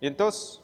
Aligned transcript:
¿Vientos? 0.00 0.62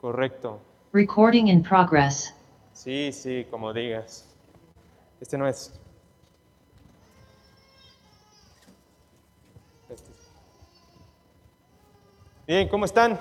Correcto. 0.00 0.60
Recording 0.92 1.48
in 1.48 1.62
progress. 1.62 2.34
Sí, 2.72 3.12
sí, 3.12 3.46
como 3.50 3.72
digas. 3.72 4.26
Este 5.20 5.36
no 5.36 5.46
es. 5.46 5.78
Este. 9.90 10.10
Bien, 12.46 12.68
¿cómo 12.68 12.86
están? 12.86 13.18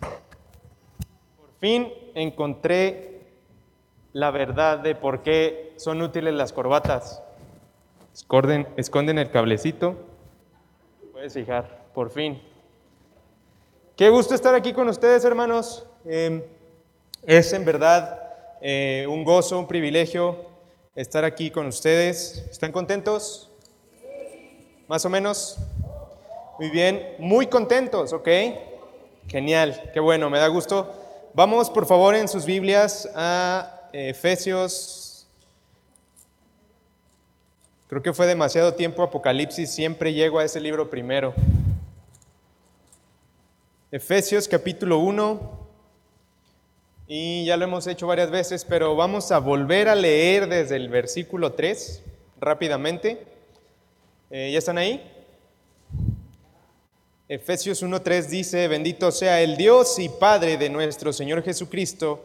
Por 0.00 1.50
fin 1.60 1.92
encontré 2.14 3.10
la 4.14 4.30
verdad 4.30 4.78
de 4.78 4.94
por 4.94 5.22
qué 5.22 5.74
son 5.76 6.00
útiles 6.00 6.32
las 6.32 6.54
corbatas. 6.54 7.22
Esconden, 8.14 8.66
esconden 8.76 9.18
el 9.18 9.30
cablecito. 9.30 10.09
Fijar, 11.28 11.90
por 11.92 12.10
fin. 12.10 12.40
Qué 13.94 14.08
gusto 14.08 14.34
estar 14.34 14.54
aquí 14.54 14.72
con 14.72 14.88
ustedes, 14.88 15.22
hermanos. 15.22 15.86
Eh, 16.06 16.48
es 17.26 17.52
en 17.52 17.62
verdad 17.66 18.18
eh, 18.62 19.06
un 19.06 19.22
gozo, 19.22 19.58
un 19.58 19.66
privilegio 19.68 20.46
estar 20.94 21.24
aquí 21.26 21.50
con 21.50 21.66
ustedes. 21.66 22.46
¿Están 22.50 22.72
contentos? 22.72 23.50
¿Más 24.88 25.04
o 25.04 25.10
menos? 25.10 25.58
Muy 26.58 26.70
bien, 26.70 27.14
muy 27.18 27.48
contentos, 27.48 28.14
¿ok? 28.14 28.28
Genial, 29.28 29.90
qué 29.92 30.00
bueno, 30.00 30.30
me 30.30 30.38
da 30.38 30.48
gusto. 30.48 30.90
Vamos 31.34 31.68
por 31.68 31.84
favor 31.84 32.14
en 32.14 32.28
sus 32.28 32.46
Biblias 32.46 33.06
a 33.14 33.90
Efesios. 33.92 35.09
Creo 37.90 38.04
que 38.04 38.12
fue 38.12 38.28
demasiado 38.28 38.74
tiempo 38.74 39.02
Apocalipsis, 39.02 39.68
siempre 39.68 40.12
llego 40.12 40.38
a 40.38 40.44
ese 40.44 40.60
libro 40.60 40.88
primero. 40.88 41.34
Efesios 43.90 44.46
capítulo 44.46 45.00
1. 45.00 45.58
Y 47.08 47.46
ya 47.46 47.56
lo 47.56 47.64
hemos 47.64 47.88
hecho 47.88 48.06
varias 48.06 48.30
veces, 48.30 48.64
pero 48.64 48.94
vamos 48.94 49.32
a 49.32 49.40
volver 49.40 49.88
a 49.88 49.96
leer 49.96 50.48
desde 50.48 50.76
el 50.76 50.88
versículo 50.88 51.54
3 51.54 52.04
rápidamente. 52.38 53.26
Eh, 54.30 54.50
¿Ya 54.52 54.58
están 54.58 54.78
ahí? 54.78 55.02
Efesios 57.28 57.82
1.3 57.82 58.26
dice, 58.26 58.68
bendito 58.68 59.10
sea 59.10 59.42
el 59.42 59.56
Dios 59.56 59.98
y 59.98 60.08
Padre 60.08 60.58
de 60.58 60.70
nuestro 60.70 61.12
Señor 61.12 61.42
Jesucristo, 61.42 62.24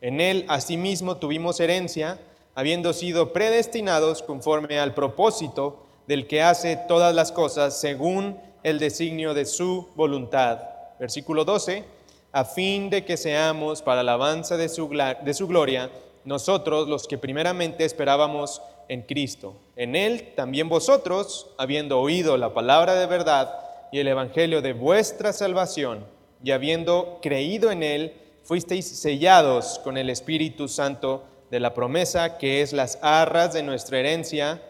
En 0.00 0.20
él 0.20 0.44
asimismo 0.48 1.16
tuvimos 1.16 1.60
herencia, 1.60 2.18
habiendo 2.54 2.92
sido 2.92 3.32
predestinados 3.32 4.22
conforme 4.22 4.78
al 4.78 4.94
propósito 4.94 5.84
del 6.06 6.26
que 6.26 6.42
hace 6.42 6.76
todas 6.76 7.14
las 7.14 7.32
cosas 7.32 7.80
según 7.80 8.38
el 8.62 8.78
designio 8.78 9.34
de 9.34 9.44
su 9.44 9.88
voluntad. 9.94 10.60
Versículo 10.98 11.44
12 11.44 11.98
a 12.32 12.44
fin 12.44 12.90
de 12.90 13.04
que 13.04 13.16
seamos 13.16 13.82
para 13.82 14.00
alabanza 14.00 14.56
de 14.56 14.68
su, 14.68 14.88
de 14.88 15.34
su 15.34 15.48
gloria, 15.48 15.90
nosotros 16.24 16.86
los 16.86 17.08
que 17.08 17.16
primeramente 17.16 17.84
esperábamos 17.84 18.60
en 18.88 19.02
Cristo. 19.02 19.56
En 19.76 19.96
Él 19.96 20.34
también 20.36 20.68
vosotros, 20.68 21.48
habiendo 21.56 22.00
oído 22.00 22.36
la 22.36 22.52
palabra 22.52 22.94
de 22.94 23.06
verdad 23.06 23.58
y 23.92 23.98
el 23.98 24.08
Evangelio 24.08 24.60
de 24.60 24.74
vuestra 24.74 25.32
salvación, 25.32 26.04
y 26.44 26.50
habiendo 26.50 27.18
creído 27.22 27.70
en 27.70 27.82
Él, 27.82 28.12
fuisteis 28.48 28.86
sellados 28.86 29.78
con 29.84 29.98
el 29.98 30.08
Espíritu 30.08 30.68
Santo 30.68 31.22
de 31.50 31.60
la 31.60 31.74
promesa, 31.74 32.38
que 32.38 32.62
es 32.62 32.72
las 32.72 32.98
arras 33.02 33.52
de 33.52 33.62
nuestra 33.62 33.98
herencia, 33.98 34.62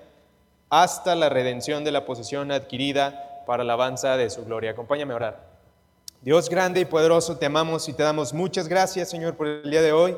hasta 0.69 1.15
la 1.15 1.29
redención 1.29 1.85
de 1.85 1.93
la 1.93 2.05
posesión 2.05 2.51
adquirida 2.51 3.45
para 3.47 3.63
alabanza 3.63 4.17
de 4.17 4.31
su 4.31 4.45
gloria. 4.45 4.73
Acompáñame 4.73 5.13
a 5.13 5.17
orar. 5.17 5.47
Dios 6.23 6.49
grande 6.49 6.81
y 6.81 6.87
poderoso, 6.87 7.39
te 7.39 7.47
amamos 7.47 7.89
y 7.89 7.93
te 7.93 8.03
damos 8.03 8.35
muchas 8.35 8.67
gracias, 8.67 9.11
Señor, 9.11 9.37
por 9.37 9.47
el 9.47 9.71
día 9.71 9.81
de 9.81 9.93
hoy. 9.93 10.17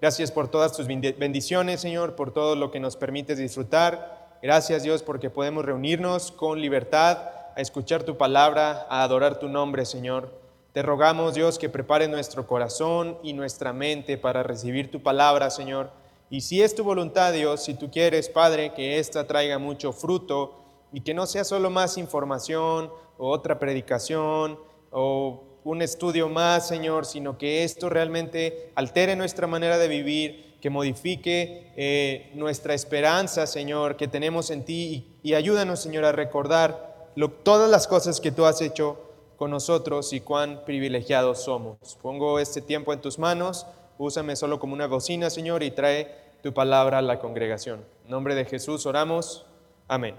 Gracias 0.00 0.30
por 0.30 0.46
todas 0.46 0.72
tus 0.72 0.86
bendiciones, 0.86 1.80
Señor, 1.80 2.14
por 2.14 2.32
todo 2.32 2.54
lo 2.54 2.70
que 2.70 2.78
nos 2.78 2.94
permites 2.94 3.38
disfrutar. 3.38 4.36
Gracias, 4.40 4.84
Dios, 4.84 5.02
porque 5.02 5.30
podemos 5.30 5.64
reunirnos 5.64 6.30
con 6.30 6.60
libertad 6.60 7.18
a 7.56 7.60
escuchar 7.60 8.04
tu 8.04 8.16
palabra, 8.16 8.86
a 8.88 9.02
adorar 9.02 9.40
tu 9.40 9.48
nombre, 9.48 9.84
Señor. 9.84 10.39
Te 10.72 10.82
rogamos, 10.82 11.34
Dios, 11.34 11.58
que 11.58 11.68
prepare 11.68 12.06
nuestro 12.06 12.46
corazón 12.46 13.18
y 13.24 13.32
nuestra 13.32 13.72
mente 13.72 14.16
para 14.16 14.44
recibir 14.44 14.88
tu 14.88 15.02
palabra, 15.02 15.50
Señor. 15.50 15.90
Y 16.30 16.42
si 16.42 16.62
es 16.62 16.76
tu 16.76 16.84
voluntad, 16.84 17.32
Dios, 17.32 17.64
si 17.64 17.74
tú 17.74 17.90
quieres, 17.90 18.28
Padre, 18.28 18.72
que 18.72 19.00
ésta 19.00 19.26
traiga 19.26 19.58
mucho 19.58 19.92
fruto 19.92 20.60
y 20.92 21.00
que 21.00 21.12
no 21.12 21.26
sea 21.26 21.42
solo 21.42 21.70
más 21.70 21.98
información 21.98 22.92
o 23.18 23.30
otra 23.30 23.58
predicación, 23.58 24.60
o 24.92 25.42
un 25.64 25.82
estudio 25.82 26.28
más, 26.28 26.68
Señor, 26.68 27.04
sino 27.04 27.36
que 27.36 27.64
esto 27.64 27.88
realmente 27.88 28.70
altere 28.76 29.16
nuestra 29.16 29.48
manera 29.48 29.76
de 29.76 29.88
vivir, 29.88 30.56
que 30.60 30.70
modifique 30.70 31.72
eh, 31.76 32.30
nuestra 32.34 32.74
esperanza, 32.74 33.48
Señor, 33.48 33.96
que 33.96 34.06
tenemos 34.06 34.50
en 34.50 34.64
ti 34.64 35.18
y, 35.22 35.34
ayúdanos, 35.34 35.80
Señor, 35.80 36.04
a 36.04 36.12
recordar 36.12 37.10
todas 37.42 37.68
las 37.68 37.88
cosas 37.88 38.20
que 38.20 38.30
tú 38.30 38.44
has 38.46 38.60
hecho 38.62 39.09
con 39.40 39.50
nosotros 39.50 40.12
y 40.12 40.20
cuán 40.20 40.66
privilegiados 40.66 41.44
somos. 41.44 41.78
Pongo 42.02 42.38
este 42.38 42.60
tiempo 42.60 42.92
en 42.92 43.00
tus 43.00 43.18
manos, 43.18 43.66
úsame 43.96 44.36
solo 44.36 44.60
como 44.60 44.74
una 44.74 44.86
bocina, 44.86 45.30
Señor, 45.30 45.62
y 45.62 45.70
trae 45.70 46.14
tu 46.42 46.52
palabra 46.52 46.98
a 46.98 47.00
la 47.02 47.20
congregación. 47.20 47.82
En 48.04 48.10
nombre 48.10 48.34
de 48.34 48.44
Jesús 48.44 48.84
oramos. 48.84 49.46
Amén. 49.88 50.14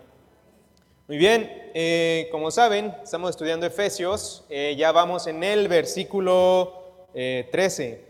Muy 1.08 1.18
bien, 1.18 1.70
eh, 1.76 2.30
como 2.32 2.50
saben, 2.50 2.96
estamos 3.04 3.30
estudiando 3.30 3.68
Efesios, 3.68 4.44
eh, 4.50 4.76
ya 4.76 4.92
vamos 4.92 5.28
en 5.28 5.44
el 5.44 5.68
versículo 5.68 7.06
13. 7.14 7.90
Eh, 7.90 8.06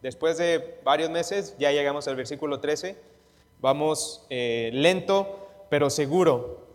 Después 0.00 0.38
de 0.38 0.80
varios 0.82 1.10
meses 1.10 1.56
ya 1.58 1.72
llegamos 1.72 2.08
al 2.08 2.16
versículo 2.16 2.60
13. 2.60 2.96
Vamos 3.60 4.24
lento, 4.30 5.46
pero 5.68 5.90
seguro. 5.90 6.68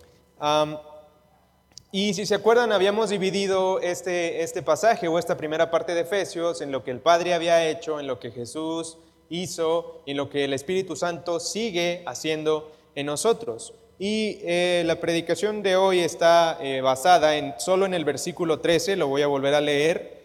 Y 1.91 2.13
si 2.13 2.27
se 2.27 2.35
acuerdan, 2.35 2.71
habíamos 2.71 3.09
dividido 3.09 3.79
este, 3.79 4.43
este 4.43 4.61
pasaje 4.61 5.07
o 5.07 5.17
esta 5.17 5.37
primera 5.37 5.71
parte 5.71 5.95
de 5.95 6.01
Efesios 6.01 6.61
en 6.61 6.71
lo 6.71 6.83
que 6.83 6.91
el 6.91 6.99
Padre 6.99 7.33
había 7.33 7.67
hecho, 7.67 7.99
en 7.99 8.05
lo 8.05 8.19
que 8.19 8.29
Jesús 8.29 8.97
hizo, 9.29 10.03
en 10.05 10.17
lo 10.17 10.29
que 10.29 10.45
el 10.45 10.53
Espíritu 10.53 10.95
Santo 10.95 11.39
sigue 11.39 12.03
haciendo 12.05 12.71
en 12.93 13.07
nosotros. 13.07 13.73
Y 13.97 14.37
eh, 14.43 14.83
la 14.85 14.99
predicación 14.99 15.63
de 15.63 15.75
hoy 15.75 15.99
está 15.99 16.57
eh, 16.61 16.81
basada 16.81 17.35
en, 17.35 17.55
solo 17.57 17.85
en 17.85 17.93
el 17.93 18.05
versículo 18.05 18.59
13, 18.59 18.95
lo 18.95 19.07
voy 19.07 19.23
a 19.23 19.27
volver 19.27 19.55
a 19.55 19.61
leer. 19.61 20.19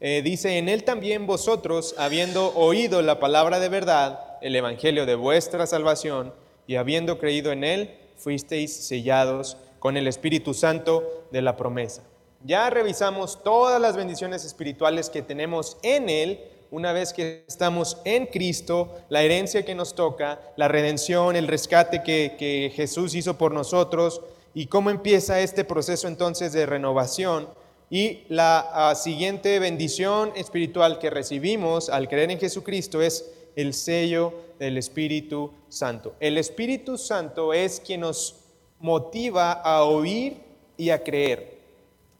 Eh, 0.00 0.22
dice, 0.22 0.56
en 0.56 0.68
él 0.68 0.84
también 0.84 1.26
vosotros, 1.26 1.96
habiendo 1.98 2.54
oído 2.54 3.02
la 3.02 3.18
palabra 3.18 3.58
de 3.58 3.68
verdad, 3.68 4.38
el 4.40 4.54
evangelio 4.54 5.04
de 5.04 5.16
vuestra 5.16 5.66
salvación, 5.66 6.32
y 6.68 6.76
habiendo 6.76 7.18
creído 7.18 7.50
en 7.50 7.64
él, 7.64 7.94
fuisteis 8.16 8.72
sellados 8.72 9.56
con 9.78 9.96
el 9.96 10.06
Espíritu 10.06 10.54
Santo 10.54 11.26
de 11.30 11.42
la 11.42 11.56
promesa. 11.56 12.02
Ya 12.44 12.70
revisamos 12.70 13.42
todas 13.42 13.80
las 13.80 13.96
bendiciones 13.96 14.44
espirituales 14.44 15.10
que 15.10 15.22
tenemos 15.22 15.76
en 15.82 16.08
él 16.08 16.40
una 16.70 16.92
vez 16.92 17.12
que 17.12 17.44
estamos 17.48 17.98
en 18.04 18.26
Cristo, 18.26 18.94
la 19.08 19.22
herencia 19.22 19.64
que 19.64 19.74
nos 19.74 19.94
toca, 19.94 20.40
la 20.56 20.68
redención, 20.68 21.36
el 21.36 21.48
rescate 21.48 22.02
que, 22.02 22.72
Jesús 22.74 23.14
hizo 23.14 23.38
por 23.38 23.52
nosotros 23.52 24.20
y 24.54 24.66
cómo 24.66 24.90
empieza 24.90 25.40
este 25.40 25.64
proceso 25.64 26.08
entonces 26.08 26.52
de 26.52 26.66
renovación 26.66 27.48
Y 27.90 28.24
la 28.28 28.68
ah, 28.72 28.94
siguiente 28.94 29.58
bendición 29.58 30.32
espiritual 30.36 30.98
que 30.98 31.08
recibimos 31.08 31.88
al 31.88 32.06
creer 32.08 32.30
en 32.30 32.38
Jesucristo 32.38 33.00
es 33.00 33.32
el 33.56 33.72
sello 33.72 34.34
del 34.58 34.76
Espíritu 34.76 35.52
Santo. 35.70 36.14
El 36.20 36.36
Espíritu 36.36 36.98
Santo 36.98 37.54
es 37.54 37.80
quien 37.80 38.02
nos 38.02 38.37
motiva 38.80 39.52
a 39.52 39.84
oír 39.84 40.36
y 40.76 40.90
a 40.90 41.02
creer. 41.02 41.58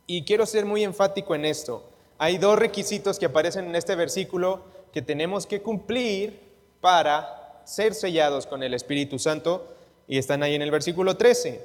Y 0.07 0.25
quiero 0.25 0.47
ser 0.47 0.65
muy 0.65 0.85
enfático 0.85 1.35
en 1.35 1.45
esto. 1.45 1.85
Hay 2.19 2.39
dos 2.39 2.59
requisitos 2.59 3.19
que 3.19 3.27
aparecen 3.27 3.67
en 3.67 3.77
este 3.77 3.95
versículo 3.95 4.63
que 4.93 5.03
tenemos 5.03 5.47
que 5.47 5.63
cumplir 5.63 6.41
para 6.81 7.63
ser 7.65 7.95
sellados 7.95 8.47
con 8.47 8.63
el 8.63 8.75
Espíritu 8.75 9.19
Santo 9.19 9.67
y 10.09 10.19
están 10.19 10.43
ahí 10.43 10.55
en 10.55 10.63
el 10.63 10.71
versículo 10.71 11.17
13. 11.17 11.65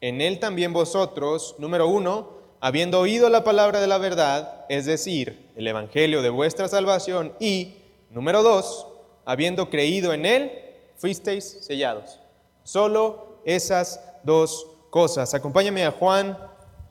En 0.00 0.20
él 0.20 0.38
también 0.38 0.72
vosotros, 0.72 1.56
número 1.58 1.88
uno, 1.88 2.30
habiendo 2.60 3.00
oído 3.00 3.28
la 3.28 3.44
palabra 3.44 3.80
de 3.80 3.88
la 3.88 3.98
verdad, 3.98 4.64
es 4.68 4.86
decir, 4.86 5.50
el 5.56 5.66
Evangelio 5.66 6.22
de 6.22 6.30
vuestra 6.30 6.68
salvación, 6.68 7.32
y, 7.40 7.74
número 8.10 8.42
dos, 8.42 8.86
habiendo 9.24 9.68
creído 9.68 10.12
en 10.12 10.26
él, 10.26 10.52
fuisteis 10.96 11.44
sellados. 11.44 12.20
Solo 12.62 13.31
esas 13.44 14.00
dos 14.22 14.66
cosas. 14.90 15.34
Acompáñame 15.34 15.84
a 15.84 15.90
Juan 15.90 16.38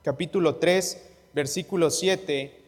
capítulo 0.04 0.56
3, 0.56 1.02
versículo 1.34 1.90
7. 1.92 2.60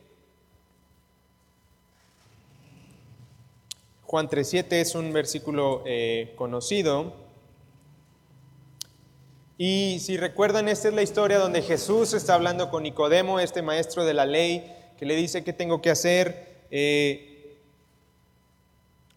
Juan 4.04 4.30
3.7 4.30 4.74
es 4.74 4.94
un 4.94 5.12
versículo 5.12 5.82
eh, 5.88 6.34
conocido. 6.36 7.14
Y 9.58 10.00
si 10.02 10.18
recuerdan, 10.18 10.68
esta 10.68 10.90
es 10.90 10.94
la 10.94 11.02
historia 11.02 11.40
donde 11.40 11.62
Jesús 11.62 12.14
está 12.14 12.36
hablando 12.36 12.70
con 12.70 12.84
Nicodemo, 12.84 13.40
este 13.40 13.62
maestro 13.62 14.06
de 14.06 14.14
la 14.14 14.26
ley, 14.26 14.72
que 15.00 15.06
le 15.06 15.16
dice 15.16 15.44
qué 15.44 15.54
tengo 15.54 15.82
que 15.82 15.90
hacer. 15.90 16.66
Eh, 16.70 17.58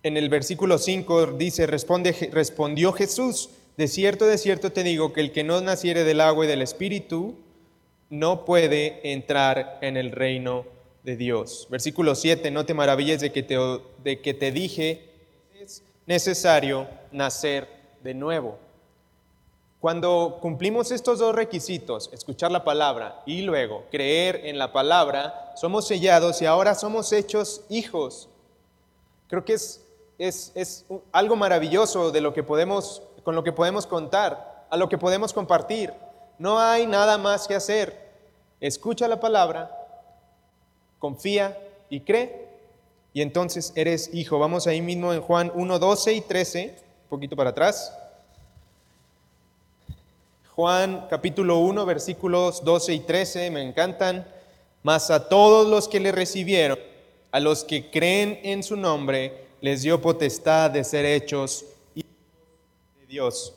en 0.02 0.16
el 0.16 0.28
versículo 0.28 0.78
5 0.78 1.32
dice, 1.32 1.66
Responde, 1.66 2.30
respondió 2.32 2.92
Jesús, 2.92 3.50
de 3.76 3.88
cierto, 3.88 4.26
de 4.26 4.38
cierto 4.38 4.72
te 4.72 4.82
digo 4.82 5.12
que 5.12 5.20
el 5.20 5.32
que 5.32 5.44
no 5.44 5.60
naciere 5.60 6.04
del 6.04 6.20
agua 6.20 6.44
y 6.44 6.48
del 6.48 6.62
espíritu 6.62 7.36
no 8.10 8.44
puede 8.44 9.12
entrar 9.12 9.78
en 9.82 9.96
el 9.96 10.12
reino 10.12 10.64
de 11.02 11.16
Dios. 11.16 11.66
Versículo 11.70 12.14
7, 12.14 12.50
no 12.50 12.66
te 12.66 12.74
maravilles 12.74 13.20
de 13.20 13.32
que 13.32 13.42
te, 13.42 13.56
de 14.02 14.20
que 14.20 14.34
te 14.34 14.52
dije, 14.52 15.10
es 15.60 15.82
necesario 16.06 16.88
nacer 17.12 17.68
de 18.02 18.14
nuevo. 18.14 18.58
Cuando 19.80 20.38
cumplimos 20.40 20.90
estos 20.90 21.18
dos 21.18 21.34
requisitos, 21.34 22.10
escuchar 22.12 22.50
la 22.50 22.64
palabra 22.64 23.22
y 23.26 23.42
luego 23.42 23.84
creer 23.90 24.40
en 24.44 24.58
la 24.58 24.72
palabra, 24.72 25.52
somos 25.54 25.86
sellados 25.86 26.42
y 26.42 26.46
ahora 26.46 26.74
somos 26.74 27.12
hechos 27.12 27.62
hijos. 27.68 28.28
Creo 29.28 29.44
que 29.44 29.52
es, 29.52 29.86
es, 30.18 30.86
algo 31.12 31.36
maravilloso 31.36 32.10
de 32.10 32.20
lo 32.20 32.32
que 32.32 32.42
podemos, 32.42 33.02
con 33.26 33.34
lo 33.34 33.42
que 33.42 33.50
podemos 33.50 33.88
contar, 33.88 34.66
a 34.70 34.76
lo 34.76 34.88
que 34.88 34.98
podemos 34.98 35.32
compartir. 35.32 35.92
No 36.38 36.60
hay 36.60 36.86
nada 36.86 37.18
más 37.18 37.48
que 37.48 37.56
hacer. 37.56 38.08
Escucha 38.60 39.08
la 39.08 39.18
palabra, 39.18 39.76
confía 41.00 41.58
y 41.90 42.02
cree, 42.02 42.46
y 43.12 43.22
entonces 43.22 43.72
eres 43.74 44.14
hijo. 44.14 44.38
Vamos 44.38 44.68
ahí 44.68 44.80
mismo 44.80 45.12
en 45.12 45.20
Juan 45.20 45.50
1, 45.56 45.78
12 45.80 46.12
y 46.12 46.20
13, 46.20 46.76
un 46.76 47.08
poquito 47.08 47.34
para 47.34 47.50
atrás. 47.50 47.92
Juan 50.54 51.08
capítulo 51.10 51.58
1, 51.58 51.84
versículos 51.84 52.62
12 52.62 52.94
y 52.94 53.00
13, 53.00 53.50
me 53.50 53.62
encantan. 53.62 54.24
Mas 54.84 55.10
a 55.10 55.28
todos 55.28 55.66
los 55.66 55.88
que 55.88 55.98
le 55.98 56.12
recibieron, 56.12 56.78
a 57.32 57.40
los 57.40 57.64
que 57.64 57.90
creen 57.90 58.38
en 58.44 58.62
su 58.62 58.76
nombre, 58.76 59.48
les 59.60 59.82
dio 59.82 60.00
potestad 60.00 60.70
de 60.70 60.84
ser 60.84 61.04
hechos 61.04 61.64
Dios. 63.08 63.54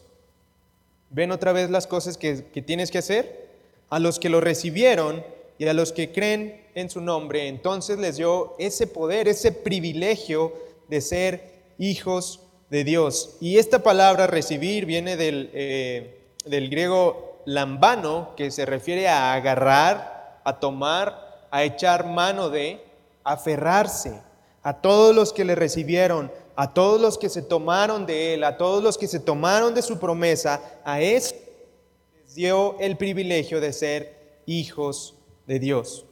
¿Ven 1.10 1.32
otra 1.32 1.52
vez 1.52 1.70
las 1.70 1.88
cosas 1.88 2.18
que, 2.18 2.46
que 2.46 2.62
tienes 2.62 2.92
que 2.92 3.00
hacer? 3.00 3.50
A 3.90 4.00
los 4.00 4.20
que 4.20 4.30
lo 4.30 4.42
recibieron 4.42 5.24
y 5.58 5.68
a 5.68 5.74
los 5.74 5.92
que 5.92 6.12
creen 6.12 6.66
en 6.76 6.90
su 6.90 7.02
nombre, 7.02 7.48
entonces 7.48 8.00
les 8.00 8.18
dio 8.18 8.56
ese 8.60 8.88
poder, 8.88 9.28
ese 9.28 9.52
privilegio 9.52 10.54
de 10.88 11.02
ser 11.02 11.54
hijos 11.78 12.42
de 12.70 12.84
Dios. 12.84 13.38
Y 13.42 13.58
esta 13.58 13.84
palabra 13.84 14.28
recibir 14.28 14.86
viene 14.86 15.18
del... 15.18 15.50
Eh, 15.54 16.16
del 16.46 16.70
griego 16.70 17.42
lambano, 17.46 18.34
que 18.36 18.52
se 18.52 18.66
refiere 18.66 19.08
a 19.08 19.34
agarrar, 19.34 20.42
a 20.44 20.60
tomar, 20.60 21.48
a 21.52 21.64
echar 21.64 22.06
mano 22.06 22.50
de, 22.50 22.84
aferrarse 23.24 24.22
a 24.64 24.82
todos 24.82 25.16
los 25.16 25.34
que 25.34 25.46
le 25.46 25.56
recibieron, 25.56 26.32
a 26.62 26.74
todos 26.74 27.00
los 27.00 27.18
que 27.18 27.30
se 27.30 27.42
tomaron 27.42 28.06
de 28.06 28.34
él, 28.34 28.44
a 28.44 28.58
todos 28.58 28.84
los 28.84 28.98
que 28.98 29.08
se 29.08 29.22
tomaron 29.22 29.74
de 29.74 29.82
su 29.82 29.98
promesa, 29.98 30.62
a 30.84 31.00
eso 31.00 31.34
les 32.22 32.36
dio 32.36 32.78
el 32.82 32.98
privilegio 32.98 33.62
de 33.62 33.72
ser 33.72 34.42
hijos 34.46 35.16
de 35.48 35.58
Dios. 35.58 36.06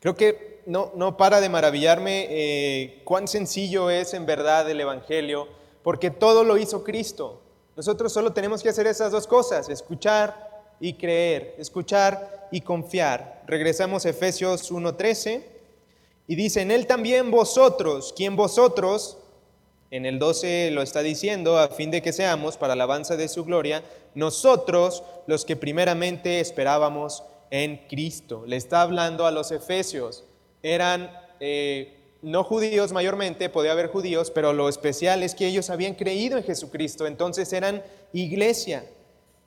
Creo 0.00 0.16
que 0.16 0.62
no, 0.64 0.92
no 0.94 1.18
para 1.18 1.42
de 1.42 1.50
maravillarme 1.50 2.26
eh, 2.30 3.02
cuán 3.04 3.28
sencillo 3.28 3.90
es 3.90 4.14
en 4.14 4.24
verdad 4.24 4.70
el 4.70 4.80
Evangelio, 4.80 5.46
porque 5.82 6.10
todo 6.10 6.42
lo 6.42 6.56
hizo 6.56 6.82
Cristo. 6.82 7.42
Nosotros 7.76 8.10
solo 8.10 8.32
tenemos 8.32 8.62
que 8.62 8.70
hacer 8.70 8.86
esas 8.86 9.12
dos 9.12 9.26
cosas, 9.26 9.68
escuchar 9.68 10.72
y 10.80 10.94
creer, 10.94 11.54
escuchar 11.58 12.48
y 12.50 12.62
confiar. 12.62 13.42
Regresamos 13.46 14.06
a 14.06 14.08
Efesios 14.08 14.72
1.13 14.72 15.57
y 16.28 16.36
dice, 16.36 16.60
en 16.60 16.70
él 16.70 16.86
también 16.86 17.30
vosotros, 17.30 18.12
quien 18.14 18.36
vosotros, 18.36 19.16
en 19.90 20.04
el 20.04 20.18
12 20.18 20.70
lo 20.72 20.82
está 20.82 21.00
diciendo, 21.00 21.58
a 21.58 21.68
fin 21.68 21.90
de 21.90 22.02
que 22.02 22.12
seamos 22.12 22.58
para 22.58 22.74
alabanza 22.74 23.16
de 23.16 23.28
su 23.28 23.46
gloria, 23.46 23.82
nosotros 24.14 25.02
los 25.26 25.46
que 25.46 25.56
primeramente 25.56 26.40
esperábamos 26.40 27.24
en 27.50 27.78
Cristo. 27.88 28.44
Le 28.46 28.56
está 28.56 28.82
hablando 28.82 29.26
a 29.26 29.30
los 29.30 29.50
efesios. 29.50 30.24
Eran 30.62 31.10
eh, 31.40 31.98
no 32.20 32.44
judíos 32.44 32.92
mayormente, 32.92 33.48
podía 33.48 33.72
haber 33.72 33.88
judíos, 33.88 34.30
pero 34.30 34.52
lo 34.52 34.68
especial 34.68 35.22
es 35.22 35.34
que 35.34 35.46
ellos 35.46 35.70
habían 35.70 35.94
creído 35.94 36.36
en 36.36 36.44
Jesucristo, 36.44 37.06
entonces 37.06 37.52
eran 37.52 37.82
iglesia. 38.12 38.84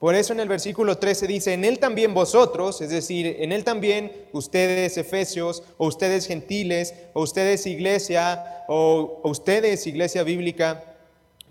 Por 0.02 0.16
eso 0.16 0.34
en 0.34 0.40
el 0.40 0.50
versículo 0.50 0.98
13 0.98 1.28
dice, 1.28 1.54
en 1.54 1.64
él 1.64 1.78
también 1.78 2.16
vosotros, 2.16 2.82
es 2.82 2.90
decir, 2.90 3.36
en 3.38 3.52
él 3.52 3.64
también 3.64 4.12
ustedes 4.32 4.98
efesios, 4.98 5.62
o 5.78 5.86
ustedes 5.86 6.26
gentiles, 6.26 6.96
o 7.14 7.22
ustedes 7.22 7.68
iglesia, 7.68 8.64
o, 8.68 9.22
ustedes 9.24 9.86
iglesia 9.86 10.24
bíblica, 10.24 10.98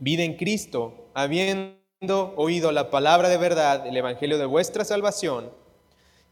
vida 0.01 0.25
en 0.25 0.37
Cristo, 0.37 1.13
habiendo 1.15 2.35
oído 2.35 2.73
la 2.73 2.91
palabra 2.91 3.29
de 3.29 3.37
verdad, 3.37 3.87
el 3.87 3.97
evangelio 3.97 4.37
de 4.37 4.47
vuestra 4.47 4.85
salvación. 4.85 5.53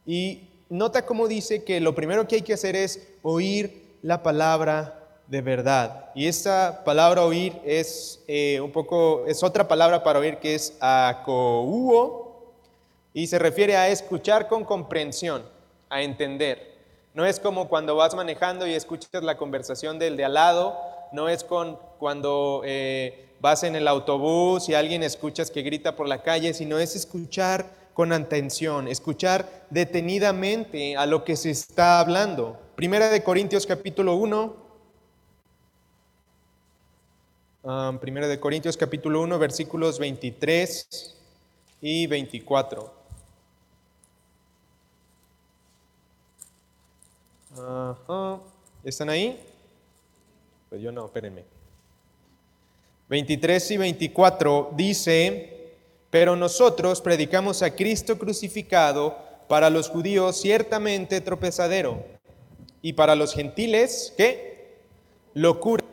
Y 0.05 0.49
nota 0.67 1.05
cómo 1.05 1.29
dice 1.29 1.63
que 1.63 1.79
lo 1.79 1.95
primero 1.95 2.27
que 2.27 2.35
hay 2.35 2.41
que 2.41 2.53
hacer 2.53 2.75
es 2.75 3.13
oír 3.21 3.95
la 4.01 4.23
palabra 4.23 4.98
de 5.29 5.41
verdad. 5.41 6.09
Y 6.15 6.27
esta 6.27 6.83
palabra 6.83 7.23
oír 7.23 7.53
es 7.63 8.23
eh, 8.27 8.59
un 8.61 8.71
poco, 8.71 9.25
es 9.27 9.43
otra 9.43 9.67
palabra 9.67 10.03
para 10.03 10.19
oír 10.19 10.37
que 10.37 10.55
es 10.55 10.75
acouo 10.81 12.55
y 13.13 13.27
se 13.27 13.37
refiere 13.37 13.77
a 13.77 13.89
escuchar 13.89 14.47
con 14.47 14.65
comprensión, 14.65 15.43
a 15.89 16.01
entender. 16.01 16.77
No 17.13 17.25
es 17.25 17.39
como 17.39 17.69
cuando 17.69 17.95
vas 17.95 18.15
manejando 18.15 18.65
y 18.65 18.73
escuchas 18.73 19.21
la 19.21 19.37
conversación 19.37 19.99
del 19.99 20.17
de 20.17 20.25
al 20.25 20.33
lado, 20.33 20.75
no 21.11 21.29
es 21.29 21.43
con 21.43 21.77
cuando 21.99 22.63
eh, 22.65 23.29
vas 23.39 23.61
en 23.63 23.75
el 23.75 23.87
autobús 23.87 24.67
y 24.67 24.73
alguien 24.73 25.03
escuchas 25.03 25.51
que 25.51 25.61
grita 25.61 25.95
por 25.95 26.07
la 26.07 26.23
calle, 26.23 26.55
sino 26.55 26.79
es 26.79 26.95
escuchar 26.95 27.67
con 27.93 28.13
atención, 28.13 28.87
escuchar 28.87 29.45
detenidamente 29.69 30.97
a 30.97 31.05
lo 31.05 31.23
que 31.23 31.35
se 31.35 31.51
está 31.51 31.99
hablando. 31.99 32.57
Primera 32.75 33.09
de 33.09 33.23
Corintios 33.23 33.67
capítulo 33.67 34.15
1. 34.15 34.68
Ah, 37.61 37.97
primera 37.99 38.29
de 38.29 38.39
Corintios 38.39 38.77
capítulo 38.77 39.21
1 39.21 39.37
versículos 39.37 39.99
23 39.99 41.15
y 41.81 42.07
24. 42.07 42.93
¿Están 48.83 49.09
ahí? 49.09 49.43
Pues 50.69 50.81
yo 50.81 50.93
no, 50.93 51.05
espérenme. 51.05 51.43
23 53.09 53.71
y 53.71 53.77
24 53.77 54.71
dice, 54.77 55.73
pero 56.09 56.37
nosotros 56.37 57.01
predicamos 57.01 57.61
a 57.61 57.75
Cristo 57.75 58.17
crucificado, 58.17 59.27
para 59.49 59.71
los 59.71 59.89
judíos 59.89 60.39
ciertamente 60.39 61.19
tropezadero 61.21 62.05
y 62.83 62.93
para 62.93 63.15
los 63.15 63.33
gentiles, 63.33 64.13
¿qué? 64.15 64.77
Locura. 65.33 65.88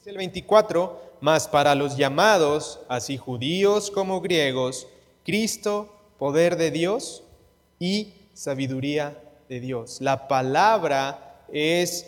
Dice 0.00 0.12
el 0.12 0.16
24, 0.16 0.98
mas 1.20 1.46
para 1.46 1.74
los 1.74 1.98
llamados, 1.98 2.80
así 2.88 3.18
judíos 3.18 3.90
como 3.90 4.22
griegos, 4.22 4.86
Cristo, 5.26 5.94
poder 6.18 6.56
de 6.56 6.70
Dios 6.70 7.22
y 7.78 8.14
sabiduría 8.32 9.22
de 9.50 9.60
Dios. 9.60 10.00
La 10.00 10.26
palabra 10.26 11.44
es, 11.52 12.06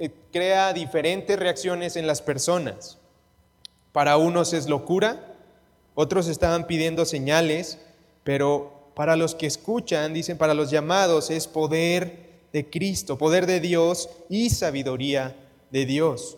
eh, 0.00 0.10
crea 0.32 0.72
diferentes 0.72 1.38
reacciones 1.38 1.94
en 1.94 2.08
las 2.08 2.20
personas. 2.20 2.98
Para 3.92 4.16
unos 4.16 4.52
es 4.52 4.68
locura, 4.68 5.36
otros 5.94 6.26
estaban 6.26 6.66
pidiendo 6.66 7.04
señales, 7.04 7.78
pero 8.24 8.90
para 8.96 9.14
los 9.14 9.36
que 9.36 9.46
escuchan, 9.46 10.14
dicen, 10.14 10.36
para 10.36 10.52
los 10.52 10.72
llamados 10.72 11.30
es 11.30 11.46
poder 11.46 12.40
de 12.52 12.68
Cristo, 12.68 13.16
poder 13.18 13.46
de 13.46 13.60
Dios 13.60 14.08
y 14.28 14.50
sabiduría 14.50 15.36
de 15.70 15.86
Dios. 15.86 16.36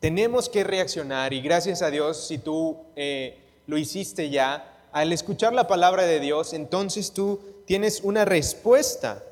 Tenemos 0.00 0.48
que 0.48 0.62
reaccionar 0.62 1.32
y 1.32 1.40
gracias 1.40 1.82
a 1.82 1.90
Dios, 1.90 2.28
si 2.28 2.38
tú 2.38 2.76
eh, 2.94 3.38
lo 3.66 3.76
hiciste 3.76 4.30
ya, 4.30 4.86
al 4.92 5.12
escuchar 5.12 5.52
la 5.52 5.66
palabra 5.66 6.04
de 6.04 6.20
Dios, 6.20 6.52
entonces 6.52 7.12
tú 7.12 7.40
tienes 7.66 8.00
una 8.02 8.24
respuesta. 8.24 9.24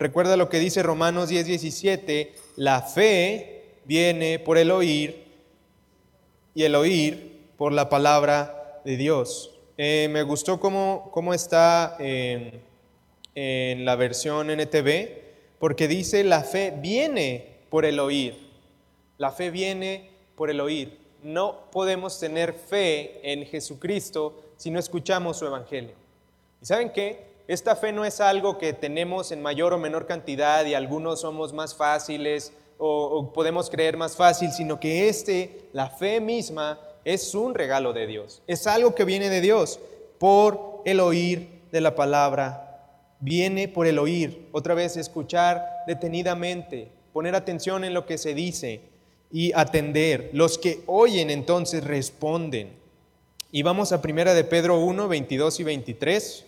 Recuerda 0.00 0.36
lo 0.36 0.48
que 0.48 0.58
dice 0.58 0.82
Romanos 0.82 1.28
10, 1.28 1.46
17, 1.46 2.34
la 2.56 2.82
fe 2.82 3.76
viene 3.84 4.40
por 4.40 4.58
el 4.58 4.72
oír 4.72 5.24
y 6.56 6.64
el 6.64 6.74
oír 6.74 7.46
por 7.56 7.72
la 7.72 7.88
palabra 7.88 8.80
de 8.84 8.96
Dios. 8.96 9.52
Eh, 9.78 10.08
me 10.10 10.24
gustó 10.24 10.58
cómo, 10.58 11.10
cómo 11.12 11.32
está 11.34 11.96
en, 12.00 12.60
en 13.36 13.84
la 13.84 13.94
versión 13.94 14.50
NTV, 14.50 15.08
porque 15.60 15.86
dice 15.86 16.24
la 16.24 16.42
fe 16.42 16.74
viene 16.76 17.60
por 17.70 17.84
el 17.84 18.00
oír. 18.00 18.49
La 19.20 19.30
fe 19.30 19.50
viene 19.50 20.08
por 20.34 20.48
el 20.48 20.62
oír. 20.62 20.98
No 21.22 21.70
podemos 21.70 22.18
tener 22.18 22.54
fe 22.54 23.20
en 23.22 23.44
Jesucristo 23.44 24.40
si 24.56 24.70
no 24.70 24.78
escuchamos 24.78 25.36
su 25.36 25.44
evangelio. 25.44 25.92
¿Y 26.62 26.64
saben 26.64 26.90
qué? 26.90 27.26
Esta 27.46 27.76
fe 27.76 27.92
no 27.92 28.06
es 28.06 28.22
algo 28.22 28.56
que 28.56 28.72
tenemos 28.72 29.30
en 29.30 29.42
mayor 29.42 29.74
o 29.74 29.78
menor 29.78 30.06
cantidad 30.06 30.64
y 30.64 30.72
algunos 30.72 31.20
somos 31.20 31.52
más 31.52 31.74
fáciles 31.74 32.54
o, 32.78 33.30
podemos 33.34 33.68
creer 33.68 33.98
más 33.98 34.16
fácil, 34.16 34.52
sino 34.52 34.80
que 34.80 35.10
este, 35.10 35.68
la 35.74 35.90
fe 35.90 36.18
misma, 36.22 36.80
es 37.04 37.34
un 37.34 37.54
regalo 37.54 37.92
de 37.92 38.06
Dios. 38.06 38.40
Es 38.46 38.66
algo 38.66 38.94
que 38.94 39.04
viene 39.04 39.28
de 39.28 39.42
Dios 39.42 39.80
por 40.18 40.80
el 40.86 40.98
oír 40.98 41.60
de 41.70 41.82
la 41.82 41.94
palabra. 41.94 42.88
Viene 43.20 43.68
por 43.68 43.86
el 43.86 43.98
oír. 43.98 44.48
Otra 44.52 44.72
vez, 44.72 44.96
escuchar 44.96 45.66
detenidamente, 45.86 46.90
poner 47.12 47.34
atención 47.34 47.84
en 47.84 47.92
lo 47.92 48.06
que 48.06 48.16
se 48.16 48.32
dice 48.32 48.88
y 49.30 49.52
atender. 49.54 50.30
Los 50.32 50.58
que 50.58 50.82
oyen 50.86 51.30
entonces 51.30 51.84
responden. 51.84 52.72
Y 53.52 53.62
vamos 53.62 53.92
a 53.92 54.02
primera 54.02 54.34
de 54.34 54.44
Pedro 54.44 54.78
1, 54.78 55.08
22 55.08 55.60
y 55.60 55.64
23. 55.64 56.44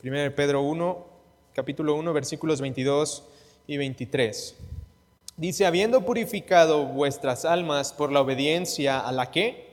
Primera 0.00 0.22
de 0.22 0.30
Pedro 0.30 0.62
1, 0.62 1.06
capítulo 1.54 1.94
1, 1.96 2.12
versículos 2.12 2.60
22 2.60 3.24
y 3.66 3.76
23. 3.76 4.54
Dice, 5.36 5.66
habiendo 5.66 6.04
purificado 6.04 6.86
vuestras 6.86 7.44
almas 7.44 7.92
por 7.92 8.10
la 8.10 8.20
obediencia 8.20 8.98
a 8.98 9.12
la 9.12 9.30
que? 9.30 9.68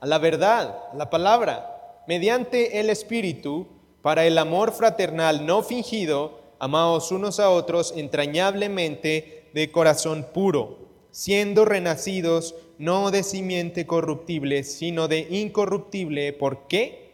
A 0.00 0.06
la 0.06 0.18
verdad, 0.18 0.78
a 0.92 0.96
la 0.96 1.10
palabra, 1.10 2.02
mediante 2.06 2.80
el 2.80 2.88
Espíritu, 2.88 3.66
para 4.02 4.26
el 4.26 4.36
amor 4.36 4.72
fraternal 4.72 5.46
no 5.46 5.62
fingido, 5.62 6.40
amaos 6.58 7.12
unos 7.12 7.40
a 7.40 7.50
otros 7.50 7.94
entrañablemente 7.96 9.48
de 9.54 9.70
corazón 9.70 10.26
puro, 10.34 10.78
siendo 11.12 11.64
renacidos 11.64 12.56
no 12.78 13.12
de 13.12 13.22
simiente 13.22 13.86
corruptible, 13.86 14.64
sino 14.64 15.06
de 15.06 15.20
incorruptible. 15.30 16.32
¿Por 16.32 16.66
qué? 16.66 17.12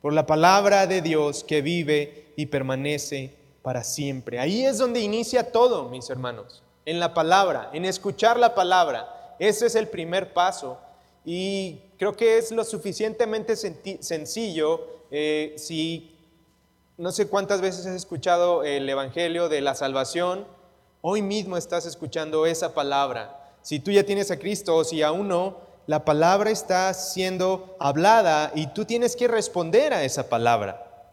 Por 0.00 0.12
la 0.12 0.24
palabra 0.24 0.86
de 0.86 1.02
Dios 1.02 1.42
que 1.42 1.62
vive 1.62 2.32
y 2.36 2.46
permanece 2.46 3.34
para 3.62 3.82
siempre. 3.82 4.38
Ahí 4.38 4.64
es 4.64 4.78
donde 4.78 5.00
inicia 5.00 5.50
todo, 5.50 5.88
mis 5.88 6.08
hermanos, 6.10 6.62
en 6.86 7.00
la 7.00 7.12
palabra, 7.12 7.70
en 7.72 7.84
escuchar 7.84 8.38
la 8.38 8.54
palabra. 8.54 9.34
Ese 9.40 9.66
es 9.66 9.74
el 9.74 9.88
primer 9.88 10.32
paso. 10.32 10.78
Y 11.24 11.80
creo 11.98 12.16
que 12.16 12.38
es 12.38 12.50
lo 12.52 12.64
suficientemente 12.64 13.56
sencillo 13.56 14.86
eh, 15.10 15.54
si 15.56 16.16
no 17.00 17.12
sé 17.12 17.28
cuántas 17.28 17.62
veces 17.62 17.86
has 17.86 17.94
escuchado 17.94 18.62
el 18.62 18.86
Evangelio 18.86 19.48
de 19.48 19.62
la 19.62 19.74
salvación, 19.74 20.46
hoy 21.00 21.22
mismo 21.22 21.56
estás 21.56 21.86
escuchando 21.86 22.44
esa 22.44 22.74
palabra. 22.74 23.54
Si 23.62 23.80
tú 23.80 23.90
ya 23.90 24.04
tienes 24.04 24.30
a 24.30 24.38
Cristo 24.38 24.76
o 24.76 24.84
si 24.84 25.00
aún 25.00 25.26
no, 25.26 25.56
la 25.86 26.04
palabra 26.04 26.50
está 26.50 26.92
siendo 26.92 27.74
hablada 27.80 28.52
y 28.54 28.66
tú 28.74 28.84
tienes 28.84 29.16
que 29.16 29.28
responder 29.28 29.94
a 29.94 30.04
esa 30.04 30.28
palabra. 30.28 31.08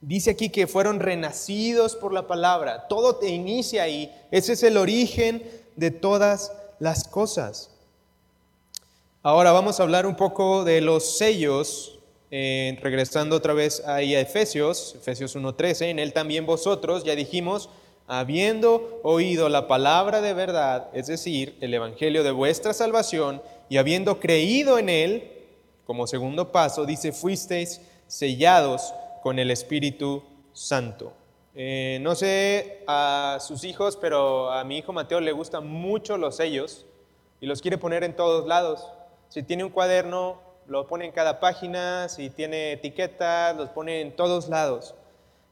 Dice 0.00 0.30
aquí 0.30 0.50
que 0.50 0.66
fueron 0.66 0.98
renacidos 0.98 1.94
por 1.94 2.12
la 2.12 2.26
palabra. 2.26 2.88
Todo 2.88 3.14
te 3.14 3.28
inicia 3.28 3.84
ahí. 3.84 4.12
Ese 4.32 4.54
es 4.54 4.64
el 4.64 4.76
origen 4.76 5.48
de 5.76 5.92
todas 5.92 6.50
las 6.80 7.04
cosas. 7.04 7.70
Ahora 9.22 9.52
vamos 9.52 9.78
a 9.78 9.84
hablar 9.84 10.06
un 10.06 10.16
poco 10.16 10.64
de 10.64 10.80
los 10.80 11.18
sellos 11.18 12.00
regresando 12.32 13.36
otra 13.36 13.52
vez 13.52 13.86
ahí 13.86 14.14
a 14.14 14.20
Efesios, 14.20 14.94
Efesios 14.94 15.36
1.13, 15.36 15.90
en 15.90 15.98
él 15.98 16.14
también 16.14 16.46
vosotros, 16.46 17.04
ya 17.04 17.14
dijimos, 17.14 17.68
habiendo 18.06 19.00
oído 19.02 19.48
la 19.48 19.68
palabra 19.68 20.20
de 20.20 20.32
verdad, 20.32 20.88
es 20.94 21.08
decir, 21.08 21.56
el 21.60 21.74
Evangelio 21.74 22.22
de 22.24 22.30
vuestra 22.30 22.72
salvación, 22.72 23.42
y 23.68 23.76
habiendo 23.76 24.18
creído 24.18 24.78
en 24.78 24.88
él, 24.88 25.32
como 25.86 26.06
segundo 26.06 26.52
paso, 26.52 26.86
dice, 26.86 27.12
fuisteis 27.12 27.80
sellados 28.06 28.94
con 29.22 29.38
el 29.38 29.50
Espíritu 29.50 30.22
Santo. 30.52 31.12
Eh, 31.54 31.98
no 32.00 32.14
sé 32.14 32.82
a 32.86 33.38
sus 33.40 33.64
hijos, 33.64 33.96
pero 33.96 34.50
a 34.50 34.64
mi 34.64 34.78
hijo 34.78 34.92
Mateo 34.92 35.20
le 35.20 35.32
gustan 35.32 35.66
mucho 35.66 36.16
los 36.16 36.36
sellos 36.36 36.86
y 37.40 37.46
los 37.46 37.60
quiere 37.60 37.78
poner 37.78 38.04
en 38.04 38.16
todos 38.16 38.46
lados. 38.46 38.86
Si 39.28 39.42
tiene 39.42 39.64
un 39.64 39.70
cuaderno, 39.70 40.40
lo 40.66 40.86
pone 40.86 41.04
en 41.04 41.12
cada 41.12 41.40
página, 41.40 42.08
si 42.08 42.30
tiene 42.30 42.72
etiquetas, 42.72 43.56
los 43.56 43.70
pone 43.70 44.00
en 44.00 44.14
todos 44.14 44.48
lados. 44.48 44.94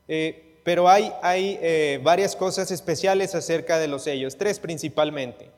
Eh, 0.09 0.59
pero 0.64 0.88
hay, 0.88 1.12
hay 1.23 1.59
eh, 1.62 2.00
varias 2.02 2.37
cosas 2.37 2.71
especiales 2.71 3.35
acerca 3.35 3.79
de 3.79 3.88
los 3.88 4.02
sellos, 4.02 4.37
tres 4.37 4.59
principalmente. 4.59 5.50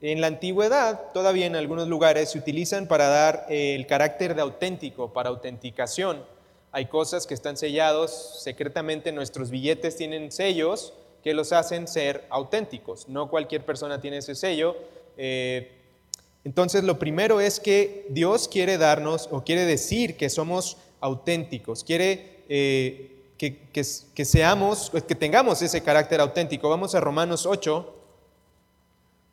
En 0.00 0.20
la 0.20 0.28
antigüedad, 0.28 1.12
todavía 1.12 1.46
en 1.46 1.56
algunos 1.56 1.88
lugares 1.88 2.30
se 2.30 2.38
utilizan 2.38 2.86
para 2.86 3.08
dar 3.08 3.46
eh, 3.48 3.74
el 3.74 3.86
carácter 3.86 4.34
de 4.34 4.42
auténtico, 4.42 5.12
para 5.12 5.30
autenticación. 5.30 6.24
Hay 6.70 6.86
cosas 6.86 7.26
que 7.26 7.34
están 7.34 7.56
sellados 7.56 8.40
secretamente, 8.42 9.10
nuestros 9.10 9.50
billetes 9.50 9.96
tienen 9.96 10.30
sellos 10.30 10.92
que 11.24 11.34
los 11.34 11.52
hacen 11.52 11.88
ser 11.88 12.24
auténticos. 12.30 13.08
No 13.08 13.28
cualquier 13.28 13.64
persona 13.64 14.00
tiene 14.00 14.18
ese 14.18 14.34
sello. 14.34 14.76
Entonces, 16.44 16.84
lo 16.84 16.98
primero 16.98 17.40
es 17.40 17.60
que 17.60 18.06
Dios 18.10 18.48
quiere 18.48 18.78
darnos 18.78 19.28
o 19.30 19.44
quiere 19.44 19.64
decir 19.64 20.16
que 20.16 20.30
somos 20.30 20.78
auténticos, 21.00 21.84
quiere 21.84 22.38
eh, 22.48 23.18
que, 23.38 24.24
seamos, 24.24 24.90
que 24.90 25.14
tengamos 25.14 25.62
ese 25.62 25.82
carácter 25.82 26.20
auténtico. 26.20 26.68
Vamos 26.68 26.94
a 26.94 27.00
Romanos 27.00 27.46
8, 27.46 27.94